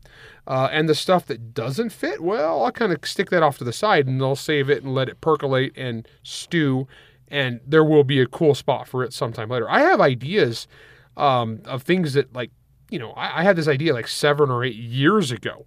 Uh, 0.46 0.68
and 0.70 0.88
the 0.88 0.94
stuff 0.94 1.26
that 1.26 1.54
doesn't 1.54 1.90
fit, 1.90 2.22
well, 2.22 2.64
I'll 2.64 2.72
kind 2.72 2.92
of 2.92 3.04
stick 3.04 3.30
that 3.30 3.42
off 3.42 3.58
to 3.58 3.64
the 3.64 3.72
side 3.72 4.06
and 4.06 4.22
I'll 4.22 4.36
save 4.36 4.70
it 4.70 4.82
and 4.82 4.94
let 4.94 5.08
it 5.08 5.20
percolate 5.20 5.72
and 5.76 6.06
stew. 6.22 6.86
And 7.28 7.60
there 7.66 7.84
will 7.84 8.04
be 8.04 8.20
a 8.20 8.26
cool 8.26 8.54
spot 8.54 8.86
for 8.86 9.02
it 9.02 9.12
sometime 9.12 9.48
later. 9.48 9.68
I 9.68 9.80
have 9.80 10.00
ideas 10.00 10.68
um, 11.16 11.60
of 11.64 11.82
things 11.82 12.12
that, 12.12 12.32
like, 12.34 12.50
you 12.88 12.98
know, 12.98 13.10
I, 13.12 13.40
I 13.40 13.42
had 13.42 13.56
this 13.56 13.68
idea 13.68 13.92
like 13.94 14.06
seven 14.06 14.50
or 14.50 14.62
eight 14.62 14.76
years 14.76 15.32
ago, 15.32 15.66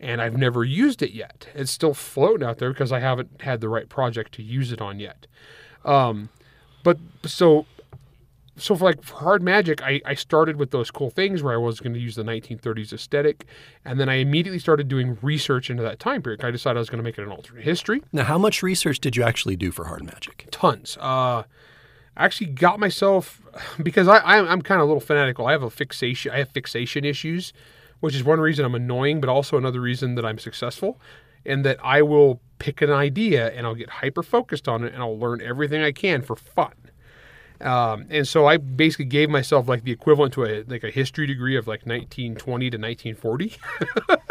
and 0.00 0.20
I've 0.20 0.36
never 0.36 0.64
used 0.64 1.02
it 1.02 1.12
yet. 1.12 1.48
It's 1.54 1.70
still 1.70 1.94
floating 1.94 2.46
out 2.46 2.58
there 2.58 2.72
because 2.72 2.92
I 2.92 3.00
haven't 3.00 3.42
had 3.42 3.60
the 3.60 3.68
right 3.68 3.88
project 3.88 4.32
to 4.34 4.42
use 4.42 4.72
it 4.72 4.80
on 4.80 4.98
yet. 4.98 5.26
Um, 5.84 6.28
but 6.82 6.98
so 7.24 7.66
so 8.56 8.74
for 8.74 8.84
like 8.84 9.02
for 9.02 9.16
hard 9.16 9.42
magic 9.42 9.82
I, 9.82 10.00
I 10.04 10.14
started 10.14 10.56
with 10.56 10.70
those 10.70 10.90
cool 10.90 11.10
things 11.10 11.42
where 11.42 11.54
i 11.54 11.56
was 11.56 11.80
going 11.80 11.94
to 11.94 12.00
use 12.00 12.14
the 12.16 12.22
1930s 12.22 12.92
aesthetic 12.92 13.44
and 13.84 14.00
then 14.00 14.08
i 14.08 14.14
immediately 14.14 14.58
started 14.58 14.88
doing 14.88 15.18
research 15.22 15.70
into 15.70 15.82
that 15.82 15.98
time 15.98 16.22
period 16.22 16.44
i 16.44 16.50
decided 16.50 16.78
i 16.78 16.80
was 16.80 16.90
going 16.90 16.98
to 16.98 17.04
make 17.04 17.18
it 17.18 17.22
an 17.22 17.30
alternate 17.30 17.64
history 17.64 18.02
Now, 18.12 18.24
how 18.24 18.38
much 18.38 18.62
research 18.62 19.00
did 19.00 19.16
you 19.16 19.22
actually 19.22 19.56
do 19.56 19.70
for 19.70 19.84
hard 19.86 20.04
magic? 20.04 20.46
tons 20.50 20.96
uh 21.00 21.42
I 22.18 22.24
actually 22.24 22.46
got 22.46 22.80
myself 22.80 23.42
because 23.82 24.08
I, 24.08 24.18
I'm, 24.18 24.48
I'm 24.48 24.62
kind 24.62 24.80
of 24.80 24.86
a 24.86 24.88
little 24.88 25.00
fanatical. 25.00 25.46
I 25.46 25.52
have 25.52 25.62
a 25.62 25.70
fixation. 25.70 26.32
I 26.32 26.38
have 26.38 26.48
fixation 26.48 27.04
issues, 27.04 27.52
which 28.00 28.14
is 28.14 28.24
one 28.24 28.40
reason 28.40 28.64
I'm 28.64 28.74
annoying, 28.74 29.20
but 29.20 29.28
also 29.28 29.58
another 29.58 29.80
reason 29.82 30.14
that 30.14 30.24
I'm 30.24 30.38
successful, 30.38 30.98
and 31.44 31.62
that 31.64 31.78
I 31.84 32.00
will 32.02 32.40
pick 32.58 32.80
an 32.80 32.90
idea 32.90 33.50
and 33.52 33.66
I'll 33.66 33.74
get 33.74 33.90
hyper 33.90 34.22
focused 34.22 34.66
on 34.66 34.82
it 34.82 34.94
and 34.94 35.02
I'll 35.02 35.18
learn 35.18 35.42
everything 35.42 35.82
I 35.82 35.92
can 35.92 36.22
for 36.22 36.36
fun. 36.36 36.72
Um, 37.60 38.06
and 38.10 38.26
so 38.28 38.46
I 38.46 38.56
basically 38.58 39.04
gave 39.06 39.30
myself 39.30 39.68
like 39.68 39.84
the 39.84 39.92
equivalent 39.92 40.32
to 40.34 40.44
a 40.44 40.64
like 40.68 40.84
a 40.84 40.90
history 40.90 41.26
degree 41.26 41.56
of 41.56 41.66
like 41.66 41.86
1920 41.86 42.70
to 42.70 42.76
1940. 42.76 43.56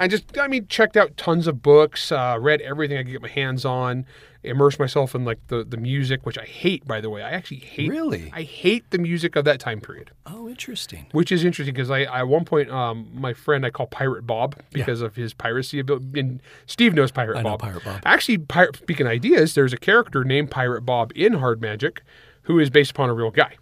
I 0.00 0.08
just, 0.08 0.38
I 0.38 0.48
mean, 0.48 0.66
checked 0.68 0.96
out 0.96 1.16
tons 1.16 1.46
of 1.46 1.62
books, 1.62 2.10
uh, 2.10 2.36
read 2.40 2.60
everything 2.62 2.96
I 2.96 3.02
could 3.02 3.12
get 3.12 3.20
my 3.22 3.28
hands 3.28 3.64
on, 3.66 4.06
immersed 4.42 4.78
myself 4.78 5.14
in 5.14 5.26
like 5.26 5.38
the, 5.48 5.64
the 5.64 5.76
music, 5.76 6.24
which 6.24 6.38
I 6.38 6.44
hate, 6.44 6.86
by 6.86 7.00
the 7.02 7.10
way. 7.10 7.22
I 7.22 7.30
actually 7.32 7.58
hate. 7.58 7.90
Really? 7.90 8.30
I 8.34 8.42
hate 8.42 8.90
the 8.90 8.96
music 8.98 9.36
of 9.36 9.44
that 9.44 9.60
time 9.60 9.80
period, 9.82 10.12
Oh, 10.24 10.48
interesting. 10.48 11.06
which 11.12 11.30
is 11.30 11.44
interesting 11.44 11.74
because 11.74 11.90
I, 11.90 12.04
I, 12.04 12.20
at 12.20 12.28
one 12.28 12.46
point, 12.46 12.70
um, 12.70 13.08
my 13.12 13.34
friend 13.34 13.66
I 13.66 13.70
call 13.70 13.86
Pirate 13.86 14.26
Bob 14.26 14.56
because 14.72 15.02
of 15.02 15.14
his 15.14 15.34
piracy 15.34 15.78
ability. 15.78 16.18
And 16.20 16.40
Steve 16.66 16.94
knows 16.94 17.10
Pirate 17.10 17.36
I 17.36 17.42
know 17.42 17.50
Bob. 17.50 17.60
Pirate 17.60 17.84
Bob. 17.84 18.00
Actually, 18.06 18.38
pirate, 18.38 18.76
speaking 18.76 19.06
of 19.06 19.12
ideas, 19.12 19.54
there's 19.54 19.74
a 19.74 19.78
character 19.78 20.24
named 20.24 20.50
Pirate 20.50 20.82
Bob 20.86 21.12
in 21.14 21.34
Hard 21.34 21.60
Magic 21.60 22.02
who 22.50 22.58
is 22.58 22.68
based 22.70 22.90
upon 22.90 23.08
a 23.08 23.14
real 23.14 23.30
guy. 23.30 23.52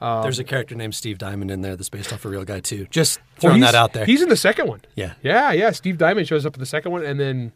There's 0.00 0.38
a 0.38 0.44
character 0.44 0.74
named 0.74 0.94
Steve 0.94 1.16
Diamond 1.18 1.50
in 1.50 1.62
there 1.62 1.76
that's 1.76 1.88
based 1.88 2.12
off 2.12 2.24
a 2.24 2.28
real 2.28 2.44
guy 2.44 2.60
too. 2.60 2.86
Just 2.90 3.20
throwing 3.38 3.58
he's- 3.62 3.72
that 3.72 3.78
out 3.78 3.92
there. 3.92 4.04
He's 4.04 4.20
in 4.22 4.28
the 4.28 4.36
second 4.36 4.66
one. 4.66 4.80
Yeah, 4.96 5.14
Yeah, 5.22 5.52
yeah. 5.52 5.70
Steve 5.70 5.96
Diamond 5.98 6.26
shows 6.28 6.44
up 6.44 6.54
in 6.54 6.60
the 6.60 6.66
second 6.66 6.92
one, 6.92 7.04
and 7.04 7.18
then 7.18 7.52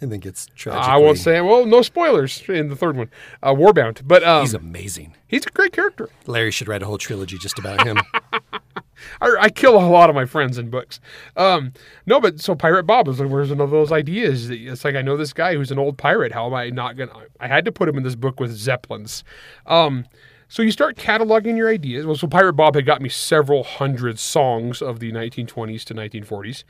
and 0.00 0.10
then 0.10 0.20
gets 0.20 0.46
tragic. 0.56 0.82
I 0.88 0.96
won't 0.96 1.18
say. 1.18 1.40
Well, 1.40 1.66
no 1.66 1.82
spoilers 1.82 2.42
in 2.48 2.68
the 2.68 2.76
third 2.76 2.96
one, 2.96 3.10
uh, 3.42 3.52
Warbound. 3.52 4.00
But 4.04 4.22
um, 4.24 4.42
He's 4.42 4.54
amazing. 4.54 5.16
he's, 5.28 5.44
a, 5.46 5.50
great 5.50 5.72
character. 5.72 6.08
Larry 6.26 6.50
should 6.50 6.66
write 6.68 6.82
a 6.82 6.86
whole 6.86 6.98
trilogy 6.98 7.36
just 7.38 7.58
about 7.58 7.86
him. 7.86 7.98
I, 9.20 9.34
I 9.40 9.48
kill 9.50 9.76
a 9.76 9.86
lot 9.88 10.08
of 10.10 10.14
my 10.14 10.24
friends 10.24 10.58
in 10.58 10.70
books. 10.70 11.00
Um, 11.36 11.72
no, 12.06 12.20
but 12.20 12.40
so 12.40 12.54
Pirate 12.54 12.84
Bob 12.84 13.08
is 13.08 13.20
like, 13.20 13.30
where's 13.30 13.50
one 13.50 13.60
of 13.60 13.70
those 13.70 13.92
ideas? 13.92 14.50
It's 14.50 14.84
like 14.84 14.94
I 14.94 15.02
know 15.02 15.16
this 15.16 15.32
guy 15.32 15.54
who's 15.54 15.70
an 15.70 15.78
old 15.78 15.98
pirate. 15.98 16.32
How 16.32 16.46
am 16.46 16.54
I 16.54 16.70
not 16.70 16.96
gonna? 16.96 17.12
I 17.40 17.48
had 17.48 17.64
to 17.64 17.72
put 17.72 17.88
him 17.88 17.96
in 17.96 18.02
this 18.02 18.16
book 18.16 18.40
with 18.40 18.52
zeppelins. 18.52 19.24
Um, 19.66 20.06
so 20.48 20.62
you 20.62 20.70
start 20.70 20.96
cataloging 20.96 21.56
your 21.56 21.70
ideas. 21.70 22.04
Well, 22.04 22.14
so 22.14 22.26
Pirate 22.26 22.52
Bob 22.52 22.74
had 22.74 22.84
got 22.84 23.00
me 23.00 23.08
several 23.08 23.64
hundred 23.64 24.18
songs 24.18 24.82
of 24.82 24.98
the 25.00 25.10
1920s 25.10 25.82
to 25.84 25.94
1940s. 25.94 26.64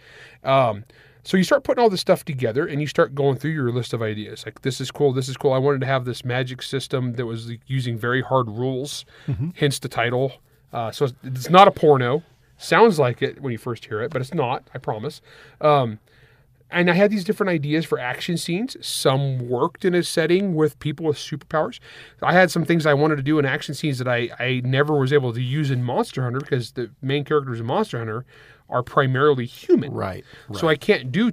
Um, 0.45 0.85
so 1.25 1.37
you 1.37 1.45
start 1.45 1.65
putting 1.65 1.83
all 1.83 1.91
this 1.91 2.01
stuff 2.01 2.25
together 2.25 2.67
and 2.67 2.81
you 2.81 2.87
start 2.87 3.15
going 3.15 3.37
through 3.37 3.53
your 3.53 3.71
list 3.73 3.93
of 3.93 4.03
ideas. 4.03 4.45
Like 4.45 4.63
this 4.63 4.81
is 4.81 4.91
cool, 4.91 5.13
this 5.13 5.29
is 5.29 5.37
cool. 5.37 5.53
I 5.53 5.59
wanted 5.59 5.81
to 5.81 5.87
have 5.87 6.05
this 6.05 6.25
magic 6.25 6.63
system 6.63 7.15
that 7.15 7.27
was 7.27 7.49
like, 7.49 7.61
using 7.67 7.97
very 7.97 8.23
hard 8.23 8.49
rules, 8.49 9.05
hence 9.57 9.79
the 9.79 9.89
title. 9.89 10.35
Uh, 10.73 10.91
so 10.91 11.07
it's, 11.07 11.15
it's 11.25 11.51
not 11.51 11.69
a 11.69 11.71
porno. 11.71 12.23
Sounds 12.57 12.99
like 12.99 13.23
it 13.23 13.41
when 13.41 13.53
you 13.53 13.59
first 13.59 13.85
hear 13.87 14.01
it, 14.01 14.11
but 14.11 14.21
it's 14.21 14.35
not. 14.35 14.69
I 14.75 14.79
promise. 14.79 15.21
Um, 15.61 15.99
and 16.73 16.91
I 16.91 16.95
had 16.95 17.11
these 17.11 17.25
different 17.25 17.51
ideas 17.51 17.85
for 17.85 17.99
action 17.99 18.37
scenes. 18.39 18.77
Some 18.85 19.49
worked 19.49 19.85
in 19.85 19.95
a 19.95 20.03
setting 20.03 20.55
with 20.55 20.79
people 20.79 21.07
with 21.07 21.19
superpowers. 21.19 21.79
I 22.23 22.33
had 22.33 22.51
some 22.51 22.65
things 22.65 22.87
I 22.87 22.95
wanted 22.95 23.17
to 23.17 23.23
do 23.23 23.39
in 23.39 23.45
action 23.45 23.75
scenes 23.75 23.99
that 23.99 24.09
I, 24.09 24.31
I 24.39 24.63
never 24.65 24.99
was 24.99 25.13
able 25.13 25.33
to 25.35 25.43
use 25.43 25.71
in 25.71 25.83
Monster 25.83 26.23
Hunter 26.23 26.41
because 26.41 26.73
the 26.73 26.91
main 27.03 27.25
characters 27.25 27.61
in 27.61 27.67
Monster 27.67 27.99
Hunter 27.99 28.25
are 28.71 28.83
primarily 28.83 29.45
human. 29.45 29.93
right. 30.49 30.61
So 30.61 30.69
I 30.69 30.77
can't 30.77 31.13
do 31.13 31.33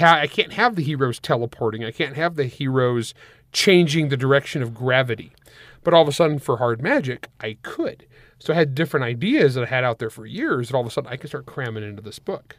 I 0.00 0.26
can't 0.26 0.52
have 0.52 0.76
the 0.76 0.82
heroes 0.82 1.18
teleporting. 1.18 1.82
I 1.84 1.92
can't 1.92 2.16
have 2.16 2.36
the 2.36 2.44
heroes 2.44 3.14
changing 3.52 4.08
the 4.08 4.18
direction 4.18 4.62
of 4.62 4.74
gravity. 4.74 5.32
But 5.84 5.94
all 5.94 6.02
of 6.02 6.08
a 6.08 6.12
sudden 6.12 6.38
for 6.38 6.58
hard 6.58 6.82
magic, 6.82 7.28
I 7.40 7.58
could. 7.62 8.06
So 8.38 8.52
I 8.52 8.56
had 8.56 8.74
different 8.74 9.04
ideas 9.04 9.54
that 9.54 9.64
I 9.64 9.66
had 9.66 9.84
out 9.84 9.98
there 9.98 10.10
for 10.10 10.26
years 10.26 10.68
that 10.68 10.74
all 10.74 10.80
of 10.80 10.86
a 10.86 10.90
sudden 10.90 11.10
I 11.10 11.16
could 11.16 11.28
start 11.28 11.46
cramming 11.46 11.84
into 11.84 12.02
this 12.02 12.18
book. 12.18 12.56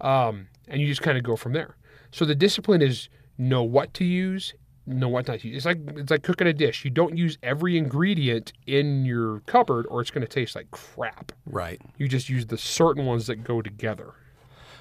Um, 0.00 0.48
and 0.68 0.80
you 0.80 0.86
just 0.86 1.02
kind 1.02 1.18
of 1.18 1.24
go 1.24 1.36
from 1.36 1.52
there. 1.52 1.76
So 2.10 2.24
the 2.24 2.34
discipline 2.34 2.82
is 2.82 3.08
know 3.38 3.62
what 3.62 3.94
to 3.94 4.04
use, 4.04 4.54
know 4.86 5.08
what 5.08 5.28
not 5.28 5.40
to 5.40 5.48
use. 5.48 5.58
It's 5.58 5.66
like 5.66 5.78
it's 5.96 6.10
like 6.10 6.22
cooking 6.22 6.46
a 6.46 6.52
dish. 6.52 6.84
You 6.84 6.90
don't 6.90 7.16
use 7.16 7.38
every 7.42 7.76
ingredient 7.76 8.52
in 8.66 9.04
your 9.04 9.40
cupboard 9.40 9.86
or 9.88 10.00
it's 10.00 10.10
going 10.10 10.26
to 10.26 10.28
taste 10.28 10.54
like 10.54 10.70
crap. 10.70 11.32
Right. 11.46 11.80
You 11.98 12.08
just 12.08 12.28
use 12.28 12.46
the 12.46 12.58
certain 12.58 13.06
ones 13.06 13.26
that 13.26 13.44
go 13.44 13.62
together. 13.62 14.14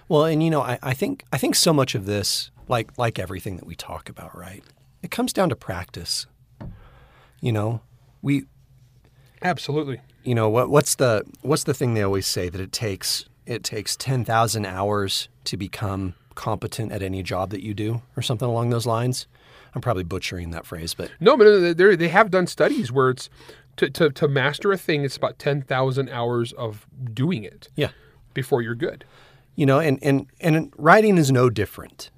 Well, 0.08 0.26
and 0.26 0.42
you 0.42 0.50
know, 0.50 0.62
I, 0.62 0.80
I 0.82 0.94
think 0.94 1.24
I 1.32 1.38
think 1.38 1.56
so 1.56 1.72
much 1.72 1.96
of 1.96 2.06
this, 2.06 2.52
like 2.68 2.98
like 2.98 3.20
everything 3.20 3.58
that 3.58 3.66
we 3.66 3.76
talk 3.76 4.10
about, 4.10 4.38
right? 4.38 4.64
It 5.02 5.12
comes 5.12 5.34
down 5.34 5.50
to 5.50 5.56
practice. 5.56 6.26
You 7.42 7.52
know, 7.52 7.82
we 8.22 8.46
Absolutely. 9.42 10.02
you 10.24 10.36
know 10.36 10.50
what 10.50 10.70
what's 10.70 10.96
the 10.96 11.24
what's 11.42 11.64
the 11.64 11.74
thing 11.74 11.94
they 11.94 12.04
always 12.04 12.28
say 12.28 12.50
that 12.50 12.60
it 12.60 12.72
takes 12.72 13.26
it 13.46 13.64
takes 13.64 13.96
10,000 13.96 14.66
hours 14.66 15.28
to 15.46 15.58
become 15.58 16.14
competent 16.36 16.92
at 16.92 17.02
any 17.02 17.24
job 17.24 17.50
that 17.50 17.64
you 17.64 17.74
do 17.74 18.02
or 18.16 18.22
something 18.22 18.48
along 18.48 18.70
those 18.70 18.86
lines. 18.86 19.26
I'm 19.74 19.82
probably 19.82 20.04
butchering 20.04 20.52
that 20.52 20.66
phrase, 20.66 20.94
but 20.94 21.12
No, 21.20 21.36
but 21.36 21.76
they 21.76 21.96
they 21.96 22.08
have 22.10 22.32
done 22.32 22.48
studies 22.48 22.92
where 22.92 23.10
it's 23.10 23.30
to, 23.80 23.90
to, 23.90 24.10
to 24.10 24.28
master 24.28 24.72
a 24.74 24.78
thing, 24.78 25.06
it's 25.06 25.16
about 25.16 25.40
10,000 25.40 26.10
hours 26.10 26.52
of 26.54 26.86
doing 27.14 27.46
it 27.46 27.70
yeah. 27.76 27.92
before 28.34 28.62
you're 28.62 28.76
good. 28.76 29.06
You 29.56 29.66
know, 29.66 29.80
and 29.80 30.00
and 30.02 30.28
and 30.40 30.74
writing 30.78 31.18
is 31.18 31.32
no 31.32 31.50
different. 31.50 32.12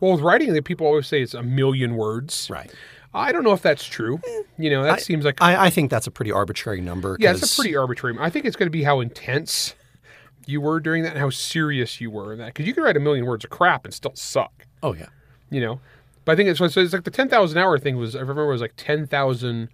Well, 0.00 0.12
with 0.12 0.20
writing, 0.20 0.52
the 0.52 0.62
people 0.62 0.86
always 0.86 1.06
say 1.06 1.22
it's 1.22 1.34
a 1.34 1.42
million 1.42 1.96
words. 1.96 2.48
Right. 2.50 2.72
I 3.14 3.32
don't 3.32 3.44
know 3.44 3.52
if 3.52 3.62
that's 3.62 3.84
true. 3.84 4.20
Eh, 4.26 4.42
you 4.58 4.70
know, 4.70 4.82
that 4.82 5.00
seems 5.00 5.24
like 5.24 5.40
I, 5.40 5.66
I 5.66 5.70
think 5.70 5.90
that's 5.90 6.06
a 6.06 6.10
pretty 6.10 6.32
arbitrary 6.32 6.80
number. 6.80 7.16
yeah, 7.20 7.30
it's 7.32 7.52
a 7.52 7.60
pretty 7.62 7.76
arbitrary. 7.76 8.16
I 8.20 8.28
think 8.30 8.44
it's 8.44 8.56
going 8.56 8.66
to 8.66 8.70
be 8.70 8.82
how 8.82 9.00
intense 9.00 9.74
you 10.46 10.60
were 10.60 10.80
during 10.80 11.02
that 11.04 11.10
and 11.12 11.18
how 11.20 11.30
serious 11.30 12.00
you 12.00 12.10
were 12.10 12.32
in 12.32 12.38
that. 12.40 12.46
Because 12.48 12.66
you 12.66 12.74
could 12.74 12.82
write 12.84 12.96
a 12.96 13.00
million 13.00 13.24
words 13.26 13.44
of 13.44 13.50
crap 13.50 13.84
and 13.84 13.94
still 13.94 14.14
suck, 14.14 14.66
Oh 14.82 14.92
yeah. 14.94 15.06
you 15.50 15.60
know? 15.60 15.80
But 16.26 16.32
I 16.32 16.36
think 16.36 16.48
it's, 16.48 16.58
so 16.58 16.64
it's 16.80 16.92
like 16.92 17.04
the 17.04 17.10
10,000 17.10 17.56
hour 17.58 17.78
thing 17.78 17.96
was, 17.96 18.14
I 18.16 18.20
remember 18.20 18.44
it 18.44 18.48
was 18.48 18.60
like 18.60 18.74
10,000 18.76 19.68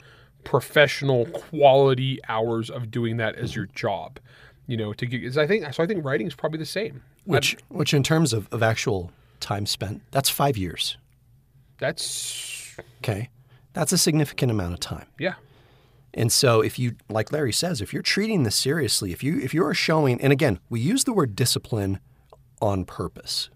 professional 0.44 1.26
quality 1.26 2.18
hours 2.28 2.70
of 2.70 2.90
doing 2.90 3.16
that 3.18 3.34
as 3.36 3.54
your 3.56 3.66
job, 3.74 4.18
you 4.66 4.76
know, 4.76 4.92
to 4.92 5.06
get, 5.06 5.36
I 5.36 5.46
think, 5.46 5.72
so 5.72 5.82
I 5.82 5.86
think 5.86 6.04
writing 6.04 6.26
is 6.26 6.34
probably 6.34 6.58
the 6.58 6.66
same. 6.66 7.02
Which 7.24 7.56
which 7.68 7.92
in 7.94 8.02
terms 8.02 8.32
of, 8.32 8.48
of 8.52 8.62
actual 8.62 9.12
time 9.40 9.66
spent, 9.66 10.02
that's 10.10 10.28
five 10.30 10.56
years. 10.56 10.96
That's, 11.78 12.69
Okay. 13.02 13.28
That's 13.72 13.92
a 13.92 13.98
significant 13.98 14.50
amount 14.50 14.74
of 14.74 14.80
time. 14.80 15.06
yeah. 15.18 15.34
And 16.12 16.32
so 16.32 16.60
if 16.60 16.76
you 16.76 16.96
like 17.08 17.30
Larry 17.30 17.52
says, 17.52 17.80
if 17.80 17.92
you're 17.92 18.02
treating 18.02 18.42
this 18.42 18.56
seriously, 18.56 19.12
if 19.12 19.22
you 19.22 19.38
if 19.38 19.54
you're 19.54 19.72
showing 19.74 20.20
and 20.20 20.32
again, 20.32 20.58
we 20.68 20.80
use 20.80 21.04
the 21.04 21.12
word 21.12 21.36
discipline 21.36 22.00
on 22.60 22.84
purpose. 22.84 23.48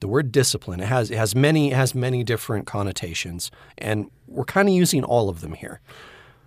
The 0.00 0.08
word 0.08 0.30
discipline, 0.30 0.80
it 0.80 0.86
has 0.86 1.10
it 1.10 1.16
has 1.16 1.34
many 1.34 1.70
it 1.70 1.76
has 1.76 1.94
many 1.94 2.22
different 2.22 2.66
connotations 2.66 3.50
and 3.78 4.10
we're 4.28 4.44
kind 4.44 4.68
of 4.68 4.74
using 4.74 5.02
all 5.02 5.30
of 5.30 5.40
them 5.40 5.54
here. 5.54 5.80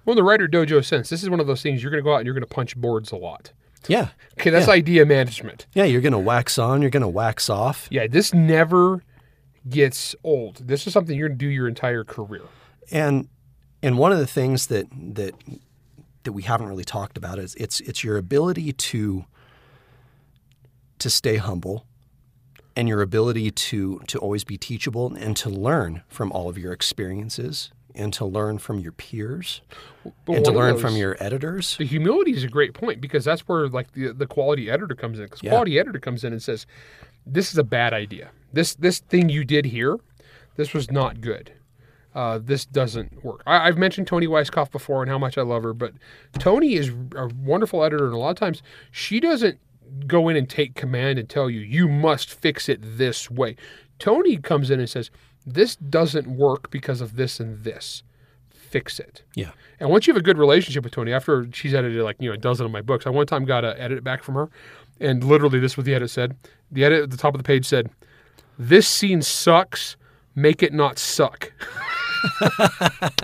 Well, 0.06 0.14
in 0.14 0.18
the 0.18 0.24
writer 0.24 0.48
dojo 0.48 0.86
sense, 0.86 1.10
this 1.10 1.24
is 1.24 1.30
one 1.30 1.40
of 1.40 1.48
those 1.48 1.64
things 1.64 1.82
you're 1.82 1.90
going 1.92 2.04
to 2.04 2.08
go 2.08 2.14
out 2.14 2.18
and 2.18 2.26
you're 2.28 2.36
going 2.36 2.48
to 2.48 2.54
punch 2.54 2.78
boards 2.78 3.12
a 3.12 3.16
lot. 3.18 3.52
Yeah. 3.88 4.10
Okay, 4.40 4.52
that's 4.52 4.68
idea 4.68 5.06
management. 5.08 5.66
Yeah, 5.74 5.86
you're 5.86 6.02
going 6.02 6.14
to 6.14 6.20
wax 6.20 6.60
on, 6.60 6.82
you're 6.82 6.92
going 6.92 7.02
to 7.02 7.08
wax 7.08 7.50
off. 7.50 7.88
Yeah, 7.90 8.06
this 8.06 8.32
never 8.34 9.04
gets 9.70 10.16
old. 10.24 10.68
This 10.68 10.88
is 10.88 10.94
something 10.94 11.18
you're 11.18 11.30
going 11.30 11.38
to 11.40 11.46
do 11.46 11.50
your 11.52 11.68
entire 11.68 12.04
career. 12.04 12.44
And 12.92 13.28
and 13.84 13.98
one 13.98 14.12
of 14.12 14.20
the 14.20 14.28
things 14.28 14.68
that 14.68 14.88
that 15.16 15.34
that 16.24 16.32
we 16.34 16.44
haven't 16.44 16.68
really 16.68 16.84
talked 16.84 17.18
about 17.18 17.40
is 17.40 17.56
it's 17.56 17.80
it's 17.82 18.04
your 18.04 18.18
ability 18.18 18.74
to 18.74 19.26
to 21.00 21.10
stay 21.10 21.38
humble 21.38 21.86
and 22.76 22.88
your 22.88 23.02
ability 23.02 23.52
to 23.52 24.00
to 24.08 24.18
always 24.20 24.44
be 24.44 24.58
teachable 24.58 25.14
and 25.16 25.36
to 25.38 25.50
learn 25.50 26.04
from 26.08 26.32
all 26.32 26.50
of 26.50 26.58
your 26.58 26.72
experiences 26.74 27.72
and 27.96 28.14
to 28.14 28.26
learn 28.26 28.60
from 28.60 28.78
your 28.80 28.92
peers 28.92 29.62
But 30.26 30.36
and 30.36 30.46
to 30.46 30.52
learn 30.52 30.74
those- 30.74 30.82
from 30.82 30.96
your 30.96 31.18
editors. 31.20 31.76
The 31.78 31.86
humility 31.86 32.32
is 32.32 32.44
a 32.44 32.48
great 32.48 32.74
point 32.76 33.02
because 33.02 33.26
that's 33.26 33.48
where 33.48 33.68
like 33.68 33.92
the, 33.94 34.14
the 34.14 34.28
quality 34.28 34.70
editor 34.70 34.94
comes 34.96 35.18
in. 35.20 35.26
Because 35.26 35.42
Yeah. 35.44 35.50
quality 35.52 35.80
editor 35.80 36.00
comes 36.00 36.24
in 36.24 36.32
and 36.32 36.42
says, 36.42 36.68
"This 37.26 37.52
is 37.52 37.58
a 37.58 37.64
bad 37.64 37.94
idea. 37.94 38.30
This 38.54 38.76
this 38.76 39.00
thing 39.00 39.30
you 39.30 39.44
did 39.44 39.66
here, 39.66 39.98
this 40.56 40.74
was 40.74 40.92
not 40.92 41.22
good. 41.22 41.54
Uh, 42.16 42.40
this 42.42 42.66
doesn't 42.66 43.24
work." 43.24 43.44
I, 43.46 43.68
I've 43.68 43.78
mentioned 43.78 44.08
Toni 44.08 44.28
Weisskopf 44.28 44.72
before 44.72 45.02
and 45.02 45.12
how 45.12 45.18
much 45.18 45.38
I 45.38 45.42
love 45.42 45.64
her, 45.64 45.74
but 45.74 45.94
Toni 46.40 46.74
is 46.74 46.90
a 47.16 47.28
wonderful 47.28 47.84
editor, 47.84 48.06
and 48.06 48.14
a 48.14 48.18
lot 48.18 48.30
of 48.30 48.38
times 48.38 48.64
she 48.92 49.20
doesn't 49.20 49.60
go 50.06 50.30
in 50.30 50.36
and 50.36 50.50
take 50.50 50.76
command 50.76 51.20
and 51.20 51.30
tell 51.30 51.50
you 51.50 51.60
you 51.60 51.88
must 51.88 52.34
fix 52.34 52.68
it 52.70 52.80
this 52.82 53.30
way. 53.32 53.56
Toni 54.00 54.38
comes 54.38 54.70
in 54.70 54.80
and 54.80 54.90
says, 54.90 55.10
"This 55.46 55.76
doesn't 55.76 56.28
work 56.28 56.70
because 56.72 57.02
of 57.02 57.16
this 57.16 57.40
and 57.40 57.64
this. 57.64 58.04
Fix 58.50 59.00
it." 59.00 59.24
Yeah. 59.36 59.52
And 59.80 59.90
once 59.90 60.08
you 60.08 60.14
have 60.14 60.20
a 60.20 60.24
good 60.24 60.38
relationship 60.38 60.84
with 60.84 60.94
Toni, 60.94 61.14
after 61.14 61.48
she's 61.54 61.74
edited 61.74 62.02
like 62.04 62.18
you 62.20 62.30
know 62.30 62.36
a 62.36 62.38
dozen 62.38 62.66
of 62.66 62.72
my 62.72 62.82
books, 62.82 63.06
I 63.06 63.10
one 63.12 63.28
time 63.28 63.46
got 63.46 63.64
a 63.64 63.80
edit 63.80 64.04
back 64.04 64.24
from 64.24 64.36
her, 64.36 64.50
and 65.00 65.24
literally 65.24 65.60
this 65.60 65.78
was 65.78 65.86
the 65.86 65.94
edit 65.94 66.10
said. 66.10 66.36
The 66.72 66.84
edit 66.84 67.04
at 67.04 67.12
the 67.12 67.18
top 67.18 67.34
of 67.34 67.40
the 67.40 67.46
page 67.46 67.66
said, 67.66 67.90
"This 68.58 68.88
scene 68.88 69.22
sucks. 69.22 69.98
Make 70.36 70.62
it 70.64 70.74
not 70.74 70.98
suck." 71.00 71.52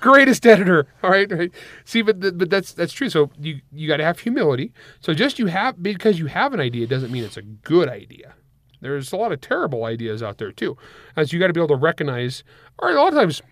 Greatest 0.00 0.46
editor. 0.46 0.86
All 1.02 1.10
right, 1.10 1.30
right. 1.30 1.50
See, 1.84 2.02
but 2.02 2.20
th- 2.20 2.34
but 2.36 2.50
that's 2.50 2.72
that's 2.72 2.92
true. 2.92 3.08
So 3.08 3.30
you 3.40 3.60
you 3.72 3.88
got 3.88 3.96
to 3.96 4.04
have 4.04 4.20
humility. 4.20 4.72
So 5.00 5.14
just 5.14 5.38
you 5.38 5.46
have 5.46 5.82
because 5.82 6.18
you 6.18 6.26
have 6.26 6.52
an 6.52 6.60
idea 6.60 6.86
doesn't 6.86 7.10
mean 7.10 7.24
it's 7.24 7.36
a 7.36 7.42
good 7.42 7.88
idea. 7.88 8.34
There's 8.80 9.12
a 9.12 9.16
lot 9.16 9.32
of 9.32 9.40
terrible 9.40 9.84
ideas 9.84 10.22
out 10.22 10.38
there 10.38 10.52
too, 10.52 10.76
as 11.16 11.32
you 11.32 11.38
got 11.40 11.48
to 11.48 11.52
be 11.52 11.60
able 11.60 11.68
to 11.68 11.76
recognize. 11.76 12.44
All 12.78 12.88
right, 12.88 12.96
a 12.96 13.00
lot 13.00 13.12
of 13.12 13.18
times 13.18 13.42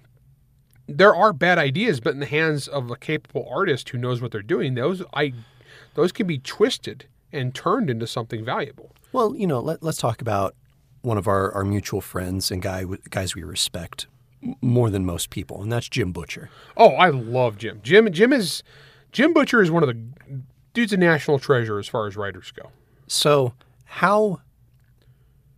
there 0.86 1.14
are 1.14 1.32
bad 1.32 1.58
ideas, 1.58 1.98
but 2.00 2.12
in 2.12 2.20
the 2.20 2.26
hands 2.26 2.68
of 2.68 2.90
a 2.90 2.96
capable 2.96 3.48
artist 3.50 3.88
who 3.88 3.98
knows 3.98 4.20
what 4.20 4.30
they're 4.32 4.42
doing, 4.42 4.74
those 4.74 5.02
I 5.14 5.32
those 5.94 6.12
can 6.12 6.26
be 6.26 6.38
twisted 6.38 7.06
and 7.32 7.54
turned 7.54 7.90
into 7.90 8.06
something 8.06 8.44
valuable. 8.44 8.92
Well, 9.12 9.34
you 9.34 9.46
know, 9.46 9.60
let, 9.60 9.82
let's 9.82 9.98
talk 9.98 10.20
about 10.20 10.54
one 11.04 11.18
of 11.18 11.28
our, 11.28 11.52
our 11.52 11.64
mutual 11.64 12.00
friends 12.00 12.50
and 12.50 12.62
guy 12.62 12.84
guys 13.10 13.34
we 13.34 13.42
respect 13.42 14.06
more 14.60 14.90
than 14.90 15.04
most 15.04 15.30
people, 15.30 15.62
and 15.62 15.72
that's 15.72 15.88
Jim 15.88 16.12
Butcher. 16.12 16.50
Oh, 16.76 16.90
I 16.90 17.08
love 17.08 17.58
Jim. 17.58 17.80
Jim 17.82 18.10
Jim 18.12 18.32
is 18.32 18.62
Jim 19.12 19.32
Butcher 19.32 19.62
is 19.62 19.70
one 19.70 19.82
of 19.82 19.88
the 19.88 20.00
dude's 20.72 20.92
a 20.92 20.96
national 20.96 21.38
treasure 21.38 21.78
as 21.78 21.88
far 21.88 22.06
as 22.06 22.16
writers 22.16 22.50
go. 22.50 22.70
So, 23.06 23.54
how 23.84 24.40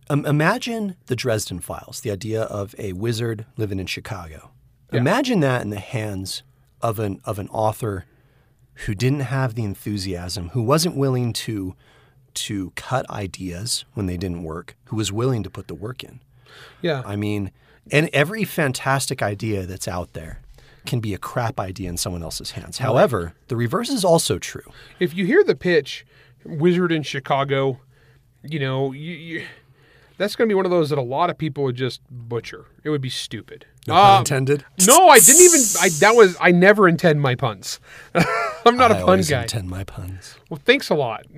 um, 0.09 0.25
imagine 0.25 0.95
the 1.07 1.15
Dresden 1.15 1.59
Files, 1.59 2.01
the 2.01 2.11
idea 2.11 2.43
of 2.43 2.75
a 2.77 2.93
wizard 2.93 3.45
living 3.57 3.79
in 3.79 3.87
Chicago. 3.87 4.51
Imagine 4.93 5.41
that 5.41 5.61
in 5.61 5.69
the 5.69 5.79
hands 5.79 6.43
of 6.81 6.97
an 6.99 7.19
of 7.25 7.39
an 7.39 7.49
author 7.49 8.05
who 8.85 8.95
didn't 8.95 9.21
have 9.21 9.55
the 9.55 9.63
enthusiasm, 9.63 10.49
who 10.49 10.61
wasn't 10.61 10.95
willing 10.95 11.33
to 11.33 11.75
to 12.37 12.71
cut 12.75 13.09
ideas 13.09 13.85
when 13.93 14.05
they 14.05 14.17
didn't 14.17 14.43
work, 14.43 14.75
who 14.85 14.95
was 14.95 15.11
willing 15.11 15.43
to 15.43 15.49
put 15.49 15.67
the 15.67 15.75
work 15.75 16.03
in. 16.03 16.19
Yeah. 16.81 17.01
I 17.05 17.15
mean, 17.15 17.51
and 17.91 18.09
every 18.13 18.43
fantastic 18.43 19.21
idea 19.21 19.65
that's 19.65 19.87
out 19.87 20.13
there 20.13 20.41
can 20.85 20.99
be 20.99 21.13
a 21.13 21.17
crap 21.17 21.59
idea 21.59 21.89
in 21.89 21.97
someone 21.97 22.23
else's 22.23 22.51
hands. 22.51 22.77
However, 22.77 23.33
the 23.47 23.55
reverse 23.57 23.89
is 23.89 24.05
also 24.05 24.39
true. 24.39 24.71
if 24.99 25.13
you 25.13 25.25
hear 25.25 25.43
the 25.43 25.55
pitch, 25.55 26.05
Wizard 26.45 26.91
in 26.91 27.03
Chicago, 27.03 27.79
you 28.43 28.59
know, 28.59 28.93
you, 28.93 29.13
you, 29.13 29.45
that's 30.17 30.35
going 30.35 30.47
to 30.47 30.51
be 30.51 30.55
one 30.55 30.65
of 30.65 30.71
those 30.71 30.89
that 30.89 30.97
a 30.97 31.01
lot 31.01 31.29
of 31.29 31.37
people 31.37 31.63
would 31.65 31.75
just 31.75 31.99
butcher. 32.09 32.65
It 32.83 32.89
would 32.89 33.01
be 33.01 33.09
stupid. 33.09 33.65
No 33.85 33.93
pun 33.95 34.11
Um, 34.15 34.17
intended. 34.19 34.65
No, 34.85 35.07
I 35.09 35.19
didn't 35.19 35.41
even. 35.43 35.61
I 35.81 35.89
that 35.99 36.15
was. 36.15 36.35
I 36.41 36.51
never 36.51 36.87
intend 36.89 37.21
my 37.21 37.35
puns. 37.35 37.79
I'm 38.65 38.75
not 38.77 38.91
a 38.91 38.95
I 38.95 38.99
pun 38.99 39.09
always 39.09 39.29
guy. 39.29 39.43
intend 39.43 39.69
my 39.69 39.83
puns. 39.85 40.37
Well, 40.49 40.59
thanks 40.63 40.89
a 40.89 40.95
lot. 40.95 41.25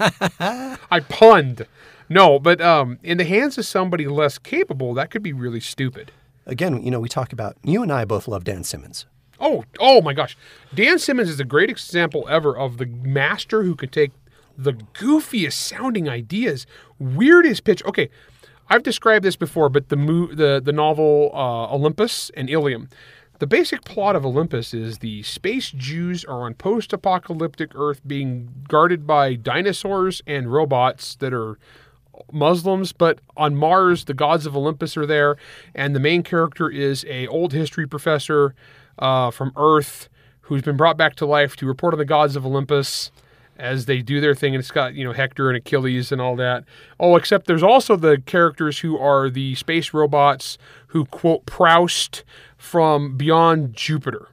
I 0.90 1.00
punned. 1.08 1.66
No, 2.08 2.38
but 2.38 2.60
um, 2.60 2.98
in 3.02 3.18
the 3.18 3.24
hands 3.24 3.58
of 3.58 3.66
somebody 3.66 4.06
less 4.06 4.38
capable, 4.38 4.94
that 4.94 5.10
could 5.10 5.22
be 5.22 5.32
really 5.32 5.60
stupid. 5.60 6.10
Again, 6.46 6.82
you 6.82 6.90
know, 6.90 7.00
we 7.00 7.08
talk 7.08 7.32
about 7.32 7.56
you 7.62 7.82
and 7.82 7.92
I 7.92 8.04
both 8.04 8.26
love 8.26 8.44
Dan 8.44 8.64
Simmons. 8.64 9.06
Oh, 9.40 9.64
oh 9.78 10.00
my 10.00 10.14
gosh. 10.14 10.36
Dan 10.74 10.98
Simmons 10.98 11.28
is 11.28 11.38
a 11.38 11.44
great 11.44 11.70
example 11.70 12.26
ever 12.28 12.56
of 12.56 12.78
the 12.78 12.86
master 12.86 13.62
who 13.62 13.74
could 13.74 13.92
take 13.92 14.12
the 14.56 14.72
goofiest 14.72 15.52
sounding 15.52 16.08
ideas, 16.08 16.66
weirdest 16.98 17.64
pitch. 17.64 17.84
Okay, 17.84 18.08
I've 18.68 18.82
described 18.82 19.24
this 19.24 19.36
before, 19.36 19.68
but 19.68 19.88
the 19.88 19.96
mo- 19.96 20.34
the 20.34 20.60
the 20.62 20.72
novel 20.72 21.30
uh, 21.32 21.72
Olympus 21.72 22.30
and 22.36 22.50
Ilium. 22.50 22.88
The 23.38 23.46
basic 23.46 23.84
plot 23.84 24.16
of 24.16 24.26
Olympus 24.26 24.74
is 24.74 24.98
the 24.98 25.22
space 25.22 25.70
Jews 25.70 26.24
are 26.24 26.42
on 26.42 26.54
post-apocalyptic 26.54 27.70
Earth 27.76 28.00
being 28.04 28.48
guarded 28.66 29.06
by 29.06 29.34
dinosaurs 29.34 30.20
and 30.26 30.52
robots 30.52 31.14
that 31.16 31.32
are 31.32 31.56
Muslims, 32.32 32.92
but 32.92 33.20
on 33.36 33.54
Mars, 33.54 34.06
the 34.06 34.14
gods 34.14 34.44
of 34.44 34.56
Olympus 34.56 34.96
are 34.96 35.06
there, 35.06 35.36
and 35.72 35.94
the 35.94 36.00
main 36.00 36.24
character 36.24 36.68
is 36.68 37.04
a 37.08 37.28
old 37.28 37.52
history 37.52 37.86
professor 37.86 38.56
uh, 38.98 39.30
from 39.30 39.52
Earth 39.56 40.08
who's 40.42 40.62
been 40.62 40.76
brought 40.76 40.96
back 40.96 41.14
to 41.14 41.26
life 41.26 41.54
to 41.56 41.66
report 41.66 41.94
on 41.94 41.98
the 41.98 42.04
gods 42.04 42.34
of 42.34 42.44
Olympus 42.44 43.12
as 43.56 43.86
they 43.86 44.02
do 44.02 44.20
their 44.20 44.34
thing. 44.34 44.54
And 44.54 44.60
it's 44.60 44.70
got 44.72 44.94
you 44.94 45.04
know 45.04 45.12
Hector 45.12 45.48
and 45.48 45.56
Achilles 45.56 46.10
and 46.10 46.20
all 46.20 46.34
that. 46.36 46.64
Oh, 46.98 47.14
except 47.14 47.46
there's 47.46 47.62
also 47.62 47.94
the 47.94 48.20
characters 48.26 48.80
who 48.80 48.98
are 48.98 49.30
the 49.30 49.54
space 49.54 49.94
robots 49.94 50.58
who 50.88 51.04
quote 51.04 51.46
Proust 51.46 52.24
from 52.68 53.16
beyond 53.16 53.74
Jupiter. 53.74 54.28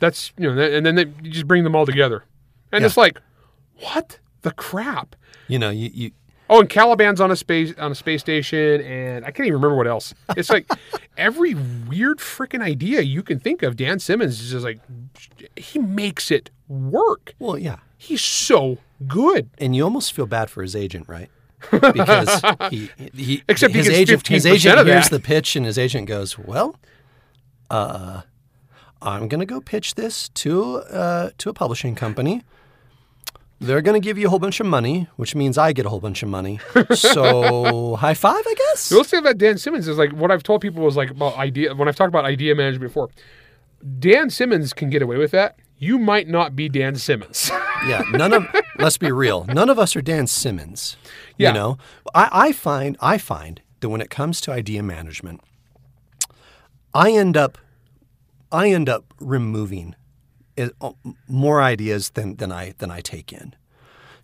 That's 0.00 0.32
you 0.36 0.52
know, 0.52 0.60
and 0.60 0.84
then 0.84 0.94
they, 0.96 1.04
you 1.22 1.30
just 1.30 1.46
bring 1.46 1.64
them 1.64 1.74
all 1.74 1.86
together, 1.86 2.24
and 2.72 2.82
Yeah. 2.82 2.86
it's 2.86 2.96
like, 2.96 3.18
what 3.80 4.18
the 4.42 4.50
crap? 4.50 5.16
You 5.48 5.58
know, 5.58 5.70
you, 5.70 5.90
you 5.94 6.10
Oh, 6.50 6.60
and 6.60 6.68
Caliban's 6.68 7.20
on 7.22 7.30
a 7.30 7.36
space 7.36 7.72
on 7.78 7.92
a 7.92 7.94
space 7.94 8.20
station, 8.20 8.82
and 8.82 9.24
I 9.24 9.30
can't 9.30 9.46
even 9.46 9.54
remember 9.54 9.76
what 9.76 9.86
else. 9.86 10.12
It's 10.36 10.50
like 10.50 10.68
every 11.16 11.54
weird 11.54 12.18
freaking 12.18 12.60
idea 12.60 13.00
you 13.00 13.22
can 13.22 13.38
think 13.40 13.62
of. 13.62 13.76
Dan 13.76 13.98
Simmons 13.98 14.40
is 14.40 14.50
just 14.50 14.64
like 14.64 14.78
he 15.56 15.78
makes 15.78 16.30
it 16.30 16.50
work. 16.68 17.34
well, 17.38 17.56
yeah, 17.56 17.78
He's 17.96 18.20
so 18.22 18.78
good. 19.06 19.48
and 19.58 19.74
you 19.74 19.84
almost 19.84 20.12
feel 20.12 20.26
bad 20.26 20.50
for 20.50 20.62
his 20.62 20.76
agent, 20.76 21.08
right? 21.08 21.30
Because 21.70 22.42
he, 22.70 22.90
he 23.14 23.42
Except 23.48 23.72
he 23.72 23.78
his 23.78 23.88
gets 23.88 23.98
agent, 23.98 24.28
his 24.28 24.44
15% 24.44 24.52
agent 24.52 24.86
hears 24.86 25.08
the 25.08 25.20
pitch, 25.20 25.56
and 25.56 25.64
his 25.64 25.78
agent 25.78 26.06
goes, 26.08 26.38
"Well, 26.38 26.76
uh, 27.70 28.22
I'm 29.02 29.28
gonna 29.28 29.46
go 29.46 29.60
pitch 29.60 29.94
this 29.94 30.28
to 30.30 30.76
uh, 30.76 31.30
to 31.38 31.50
a 31.50 31.54
publishing 31.54 31.94
company." 31.94 32.42
They're 33.60 33.82
going 33.82 33.98
to 33.98 34.04
give 34.04 34.18
you 34.18 34.26
a 34.26 34.30
whole 34.30 34.40
bunch 34.40 34.60
of 34.60 34.66
money, 34.66 35.06
which 35.16 35.34
means 35.34 35.56
I 35.56 35.72
get 35.72 35.86
a 35.86 35.88
whole 35.88 36.00
bunch 36.00 36.22
of 36.22 36.28
money. 36.28 36.58
So, 36.92 37.94
high 38.00 38.12
five, 38.12 38.42
I 38.46 38.54
guess. 38.54 38.88
The 38.90 38.96
let's 38.96 39.08
say 39.08 39.18
about 39.18 39.38
Dan 39.38 39.56
Simmons 39.58 39.88
is 39.88 39.96
like 39.96 40.12
what 40.12 40.30
I've 40.30 40.42
told 40.42 40.60
people 40.60 40.82
was 40.82 40.96
like 40.96 41.10
about 41.10 41.38
idea 41.38 41.74
when 41.74 41.88
I've 41.88 41.96
talked 41.96 42.08
about 42.08 42.24
idea 42.26 42.54
management 42.54 42.90
before. 42.90 43.08
Dan 43.98 44.28
Simmons 44.28 44.72
can 44.74 44.90
get 44.90 45.02
away 45.02 45.16
with 45.16 45.30
that. 45.30 45.58
you 45.78 45.98
might 45.98 46.28
not 46.28 46.54
be 46.56 46.68
Dan 46.68 46.96
Simmons. 46.96 47.50
yeah, 47.86 48.02
none 48.12 48.32
of 48.32 48.46
let's 48.78 48.98
be 48.98 49.12
real. 49.12 49.44
None 49.44 49.70
of 49.70 49.78
us 49.78 49.94
are 49.96 50.02
Dan 50.02 50.26
Simmons. 50.26 50.96
Yeah. 51.38 51.48
You 51.48 51.54
know, 51.54 51.78
I, 52.14 52.28
I 52.32 52.52
find 52.52 52.96
I 53.00 53.18
find 53.18 53.62
that 53.80 53.88
when 53.88 54.00
it 54.00 54.10
comes 54.10 54.40
to 54.42 54.52
idea 54.52 54.82
management, 54.82 55.40
I 56.94 57.10
end 57.12 57.36
up 57.36 57.58
I 58.52 58.70
end 58.70 58.88
up 58.88 59.12
removing 59.18 59.96
it, 60.56 60.72
uh, 60.80 60.92
more 61.28 61.60
ideas 61.60 62.10
than 62.10 62.36
than 62.36 62.52
I 62.52 62.74
than 62.78 62.90
I 62.90 63.00
take 63.00 63.32
in 63.32 63.54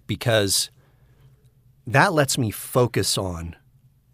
because 0.06 0.70
that 1.86 2.12
lets 2.12 2.38
me 2.38 2.50
focus 2.50 3.18
on 3.18 3.56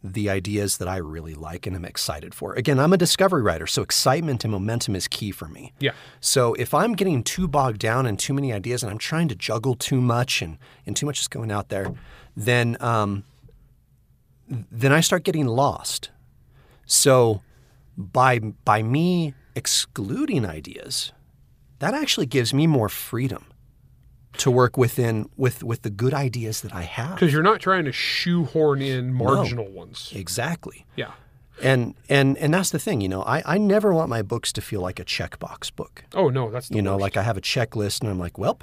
the 0.02 0.30
ideas 0.30 0.78
that 0.78 0.86
I 0.86 0.98
really 0.98 1.34
like 1.34 1.66
and 1.66 1.74
am 1.74 1.84
excited 1.84 2.32
for. 2.32 2.54
Again, 2.54 2.78
I'm 2.78 2.92
a 2.92 2.96
discovery 2.96 3.42
writer, 3.42 3.66
so 3.66 3.82
excitement 3.82 4.44
and 4.44 4.52
momentum 4.52 4.94
is 4.94 5.08
key 5.08 5.32
for 5.32 5.48
me. 5.48 5.72
yeah. 5.80 5.92
So 6.20 6.54
if 6.54 6.72
I'm 6.72 6.92
getting 6.92 7.22
too 7.22 7.48
bogged 7.48 7.80
down 7.80 8.06
in 8.06 8.16
too 8.16 8.32
many 8.32 8.52
ideas 8.52 8.82
and 8.82 8.90
I'm 8.90 8.98
trying 8.98 9.28
to 9.28 9.34
juggle 9.34 9.74
too 9.74 10.00
much 10.00 10.42
and, 10.42 10.58
and 10.86 10.96
too 10.96 11.06
much 11.06 11.20
is 11.20 11.28
going 11.28 11.50
out 11.50 11.70
there, 11.70 11.92
then 12.36 12.76
um, 12.80 13.24
then 14.48 14.92
I 14.92 15.00
start 15.00 15.24
getting 15.24 15.46
lost. 15.46 16.10
So 16.86 17.42
by 17.96 18.38
by 18.38 18.82
me 18.82 19.34
excluding 19.54 20.44
ideas, 20.46 21.12
that 21.78 21.94
actually 21.94 22.26
gives 22.26 22.52
me 22.54 22.66
more 22.66 22.88
freedom 22.88 23.46
to 24.38 24.50
work 24.50 24.76
within 24.76 25.28
with 25.36 25.62
with 25.64 25.82
the 25.82 25.90
good 25.90 26.12
ideas 26.14 26.60
that 26.60 26.74
I 26.74 26.82
have. 26.82 27.14
Because 27.14 27.32
you're 27.32 27.42
not 27.42 27.60
trying 27.60 27.84
to 27.86 27.92
shoehorn 27.92 28.82
in 28.82 29.12
marginal 29.14 29.68
ones. 29.70 30.12
Exactly. 30.14 30.84
Yeah. 30.96 31.12
And 31.62 31.94
and 32.10 32.36
and 32.36 32.52
that's 32.52 32.68
the 32.68 32.78
thing, 32.78 33.00
you 33.00 33.08
know, 33.08 33.22
I, 33.22 33.42
I 33.46 33.56
never 33.56 33.94
want 33.94 34.10
my 34.10 34.20
books 34.20 34.52
to 34.54 34.60
feel 34.60 34.82
like 34.82 35.00
a 35.00 35.04
checkbox 35.06 35.74
book. 35.74 36.04
Oh 36.14 36.28
no, 36.28 36.50
that's 36.50 36.68
the 36.68 36.76
You 36.76 36.82
know, 36.82 36.92
worst. 36.96 37.00
like 37.02 37.16
I 37.16 37.22
have 37.22 37.38
a 37.38 37.40
checklist 37.40 38.02
and 38.02 38.10
I'm 38.10 38.18
like, 38.18 38.36
well, 38.36 38.58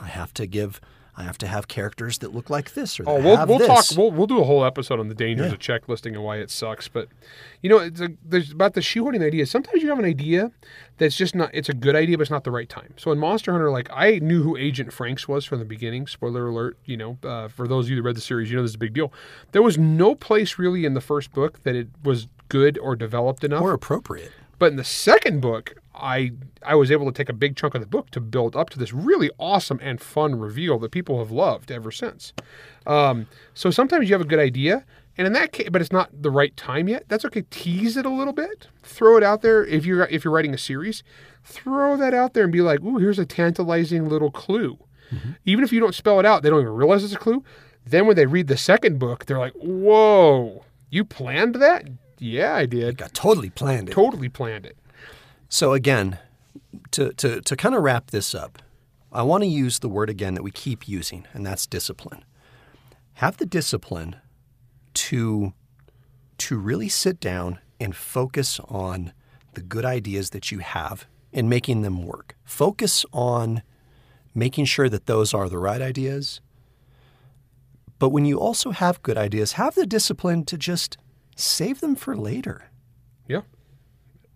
I 0.00 0.06
have 0.08 0.32
to 0.34 0.46
give, 0.46 0.80
I 1.18 1.24
have 1.24 1.36
to 1.38 1.48
have 1.48 1.66
characters 1.66 2.18
that 2.18 2.32
look 2.32 2.48
like 2.48 2.74
this 2.74 3.00
or 3.00 3.02
that 3.02 3.10
Oh, 3.10 3.20
we'll, 3.20 3.46
we'll 3.46 3.58
this. 3.58 3.66
talk. 3.66 3.84
We'll, 3.98 4.12
we'll 4.12 4.28
do 4.28 4.40
a 4.40 4.44
whole 4.44 4.64
episode 4.64 5.00
on 5.00 5.08
the 5.08 5.14
dangers 5.16 5.48
Yeah. 5.48 5.52
of 5.54 5.58
checklisting 5.58 6.12
and 6.14 6.22
why 6.22 6.36
it 6.36 6.48
sucks. 6.48 6.86
But 6.86 7.08
you 7.60 7.68
know, 7.68 7.78
it's 7.78 8.00
a, 8.00 8.10
there's 8.24 8.52
about 8.52 8.74
the 8.74 8.80
shoehorning 8.80 9.24
idea. 9.24 9.44
Sometimes 9.46 9.82
you 9.82 9.88
have 9.88 9.98
an 9.98 10.04
idea 10.04 10.52
that's 10.98 11.16
just 11.16 11.34
not. 11.34 11.50
It's 11.52 11.68
a 11.68 11.74
good 11.74 11.96
idea, 11.96 12.16
but 12.16 12.22
it's 12.22 12.30
not 12.30 12.44
the 12.44 12.52
right 12.52 12.68
time. 12.68 12.94
So 12.96 13.10
in 13.10 13.18
Monster 13.18 13.50
Hunter, 13.50 13.70
like 13.72 13.88
I 13.92 14.20
knew 14.20 14.42
who 14.44 14.56
Agent 14.56 14.92
Franks 14.92 15.26
was 15.26 15.44
from 15.44 15.58
the 15.58 15.64
beginning. 15.64 16.06
Spoiler 16.06 16.46
alert. 16.46 16.76
You 16.84 16.96
know, 16.96 17.18
uh, 17.24 17.48
for 17.48 17.66
those 17.66 17.86
of 17.86 17.90
you 17.90 17.96
that 17.96 18.02
read 18.02 18.16
the 18.16 18.20
series, 18.20 18.48
you 18.50 18.56
know 18.56 18.62
this 18.62 18.70
is 18.70 18.76
a 18.76 18.78
big 18.78 18.94
deal. 18.94 19.12
There 19.50 19.62
was 19.62 19.76
no 19.76 20.14
place 20.14 20.56
really 20.56 20.84
in 20.84 20.94
the 20.94 21.00
first 21.00 21.32
book 21.32 21.62
that 21.64 21.74
it 21.74 21.88
was 22.04 22.28
good 22.48 22.78
or 22.78 22.94
developed 22.94 23.42
enough. 23.42 23.60
or 23.62 23.72
appropriate. 23.72 24.30
But 24.58 24.72
in 24.72 24.76
the 24.76 24.84
second 24.84 25.40
book, 25.40 25.74
I 25.94 26.32
I 26.62 26.74
was 26.74 26.90
able 26.90 27.06
to 27.06 27.12
take 27.12 27.28
a 27.28 27.32
big 27.34 27.56
chunk 27.56 27.74
of 27.74 27.80
the 27.80 27.86
book 27.86 28.10
to 28.10 28.20
build 28.20 28.56
up 28.56 28.70
to 28.70 28.78
this 28.78 28.92
really 28.92 29.30
awesome 29.38 29.78
and 29.82 30.00
fun 30.00 30.38
reveal 30.38 30.78
that 30.80 30.90
people 30.90 31.18
have 31.18 31.30
loved 31.30 31.70
ever 31.70 31.90
since. 31.90 32.32
Um, 32.86 33.26
so 33.54 33.70
sometimes 33.70 34.08
you 34.08 34.14
have 34.14 34.20
a 34.20 34.28
good 34.28 34.38
idea, 34.38 34.84
and 35.16 35.26
in 35.26 35.32
that 35.34 35.52
case, 35.52 35.68
but 35.70 35.80
it's 35.80 35.92
not 35.92 36.10
the 36.22 36.30
right 36.30 36.56
time 36.56 36.88
yet. 36.88 37.04
That's 37.08 37.24
okay. 37.26 37.42
Tease 37.50 37.96
it 37.96 38.06
a 38.06 38.10
little 38.10 38.32
bit. 38.32 38.68
Throw 38.82 39.16
it 39.16 39.22
out 39.22 39.42
there. 39.42 39.64
If 39.64 39.84
you're 39.84 40.04
if 40.06 40.24
you're 40.24 40.34
writing 40.34 40.54
a 40.54 40.58
series, 40.58 41.02
throw 41.44 41.96
that 41.96 42.14
out 42.14 42.34
there 42.34 42.44
and 42.44 42.52
be 42.52 42.60
like, 42.62 42.80
"Ooh, 42.82 42.98
here's 42.98 43.18
a 43.18 43.26
tantalizing 43.26 44.08
little 44.08 44.30
clue." 44.30 44.78
Even 45.44 45.64
if 45.64 45.72
you 45.72 45.80
don't 45.80 45.94
spell 45.94 46.20
it 46.20 46.26
out, 46.26 46.42
they 46.42 46.50
don't 46.50 46.60
even 46.60 46.74
realize 46.74 47.02
it's 47.02 47.14
a 47.14 47.18
clue. 47.18 47.42
Then 47.86 48.06
when 48.06 48.16
they 48.16 48.26
read 48.26 48.48
the 48.48 48.56
second 48.58 48.98
book, 48.98 49.24
they're 49.24 49.38
like, 49.38 49.54
"Whoa, 49.54 50.64
you 50.90 51.04
planned 51.04 51.54
that?" 51.56 51.86
Yeah, 52.18 52.54
I 52.54 52.66
did. 52.66 53.00
I 53.02 53.08
totally 53.08 53.50
planned 53.50 53.88
it. 53.88 53.92
Totally 53.92 54.28
planned 54.28 54.66
it. 54.66 54.76
So 55.48 55.72
again, 55.72 56.18
to, 56.92 57.12
to, 57.14 57.40
to 57.40 57.56
kind 57.56 57.74
of 57.74 57.82
wrap 57.82 58.10
this 58.10 58.34
up, 58.34 58.58
I 59.12 59.22
want 59.22 59.42
to 59.42 59.48
use 59.48 59.78
the 59.78 59.88
word 59.88 60.10
again 60.10 60.34
that 60.34 60.42
we 60.42 60.50
keep 60.50 60.86
using, 60.86 61.26
and 61.32 61.46
that's 61.46 61.66
discipline. 61.66 62.24
Have 63.14 63.38
the 63.38 63.46
discipline 63.46 64.16
to, 64.94 65.54
to 66.38 66.58
really 66.58 66.88
sit 66.88 67.20
down 67.20 67.58
and 67.80 67.96
focus 67.96 68.60
on 68.68 69.12
the 69.54 69.62
good 69.62 69.84
ideas 69.84 70.30
that 70.30 70.52
you 70.52 70.58
have 70.58 71.06
and 71.32 71.48
making 71.48 71.82
them 71.82 72.04
work. 72.04 72.36
Focus 72.44 73.04
on 73.12 73.62
making 74.34 74.66
sure 74.66 74.88
that 74.88 75.06
those 75.06 75.32
are 75.32 75.48
the 75.48 75.58
right 75.58 75.80
ideas. 75.80 76.40
But 77.98 78.10
when 78.10 78.24
you 78.24 78.38
also 78.38 78.70
have 78.70 79.02
good 79.02 79.16
ideas, 79.16 79.52
have 79.52 79.74
the 79.74 79.86
discipline 79.86 80.44
to 80.44 80.56
just 80.58 80.98
save 81.38 81.80
them 81.80 81.94
for 81.94 82.16
later. 82.16 82.70
Yeah, 83.26 83.42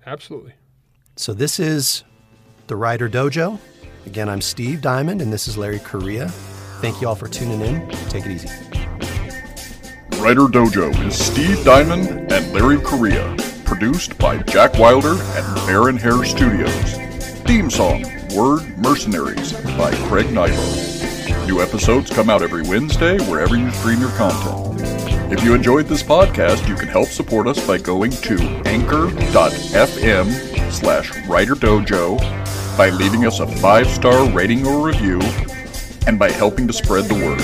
absolutely. 0.07 0.55
So 1.17 1.35
this 1.35 1.59
is 1.59 2.05
the 2.69 2.77
Writer 2.77 3.09
Dojo. 3.09 3.59
Again, 4.07 4.29
I'm 4.29 4.41
Steve 4.41 4.81
Diamond, 4.81 5.21
and 5.21 5.33
this 5.33 5.47
is 5.47 5.59
Larry 5.59 5.81
Correia. 5.81 6.29
Thank 6.81 7.01
you 7.01 7.09
all 7.09 7.15
for 7.15 7.29
tuning 7.29 7.61
in. 7.61 7.89
Take 8.09 8.27
it 8.27 8.33
easy. 8.33 8.49
Writer 10.21 10.43
Dojo 10.43 11.07
is 11.07 11.19
Steve 11.19 11.65
Diamond 11.65 12.33
and 12.33 12.53
Larry 12.53 12.79
Correia. 12.79 13.37
Produced 13.65 14.19
by 14.19 14.39
Jack 14.39 14.75
Wilder 14.79 15.15
and 15.15 15.67
Baron 15.67 15.97
Hair 15.97 16.25
Studios. 16.25 16.95
Theme 17.45 17.71
song 17.71 18.03
Word 18.37 18.77
Mercenaries 18.79 19.53
by 19.77 19.93
Craig 20.09 20.27
Nybo. 20.27 21.47
New 21.47 21.61
episodes 21.61 22.11
come 22.11 22.31
out 22.31 22.43
every 22.43 22.63
Wednesday 22.63 23.19
wherever 23.29 23.57
you 23.57 23.71
stream 23.73 24.01
your 24.01 24.11
content. 24.11 24.92
If 25.33 25.43
you 25.43 25.55
enjoyed 25.55 25.87
this 25.87 26.03
podcast, 26.03 26.69
you 26.69 26.75
can 26.75 26.89
help 26.89 27.09
support 27.09 27.49
us 27.49 27.67
by 27.67 27.79
going 27.79 28.11
to 28.11 28.39
anchor.fm 28.67 30.31
slash 30.71 31.27
writer 31.27 31.55
dojo, 31.55 32.19
by 32.77 32.91
leaving 32.91 33.25
us 33.25 33.41
a 33.41 33.47
five-star 33.47 34.29
rating 34.33 34.67
or 34.67 34.87
review, 34.87 35.21
and 36.07 36.19
by 36.19 36.31
helping 36.31 36.67
to 36.67 36.73
spread 36.75 37.07
the 37.07 37.15
word. 37.15 37.41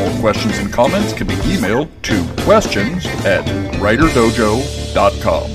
All 0.00 0.20
questions 0.20 0.58
and 0.58 0.72
comments 0.72 1.12
can 1.12 1.28
be 1.28 1.36
emailed 1.36 1.88
to 2.02 2.42
questions 2.42 3.06
at 3.24 3.44
writerdojo.com. 3.76 5.50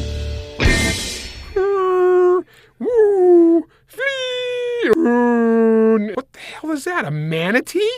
What 6.15 6.31
the 6.31 6.39
hell 6.39 6.71
is 6.71 6.85
that? 6.85 7.03
A 7.03 7.11
manatee? 7.11 7.91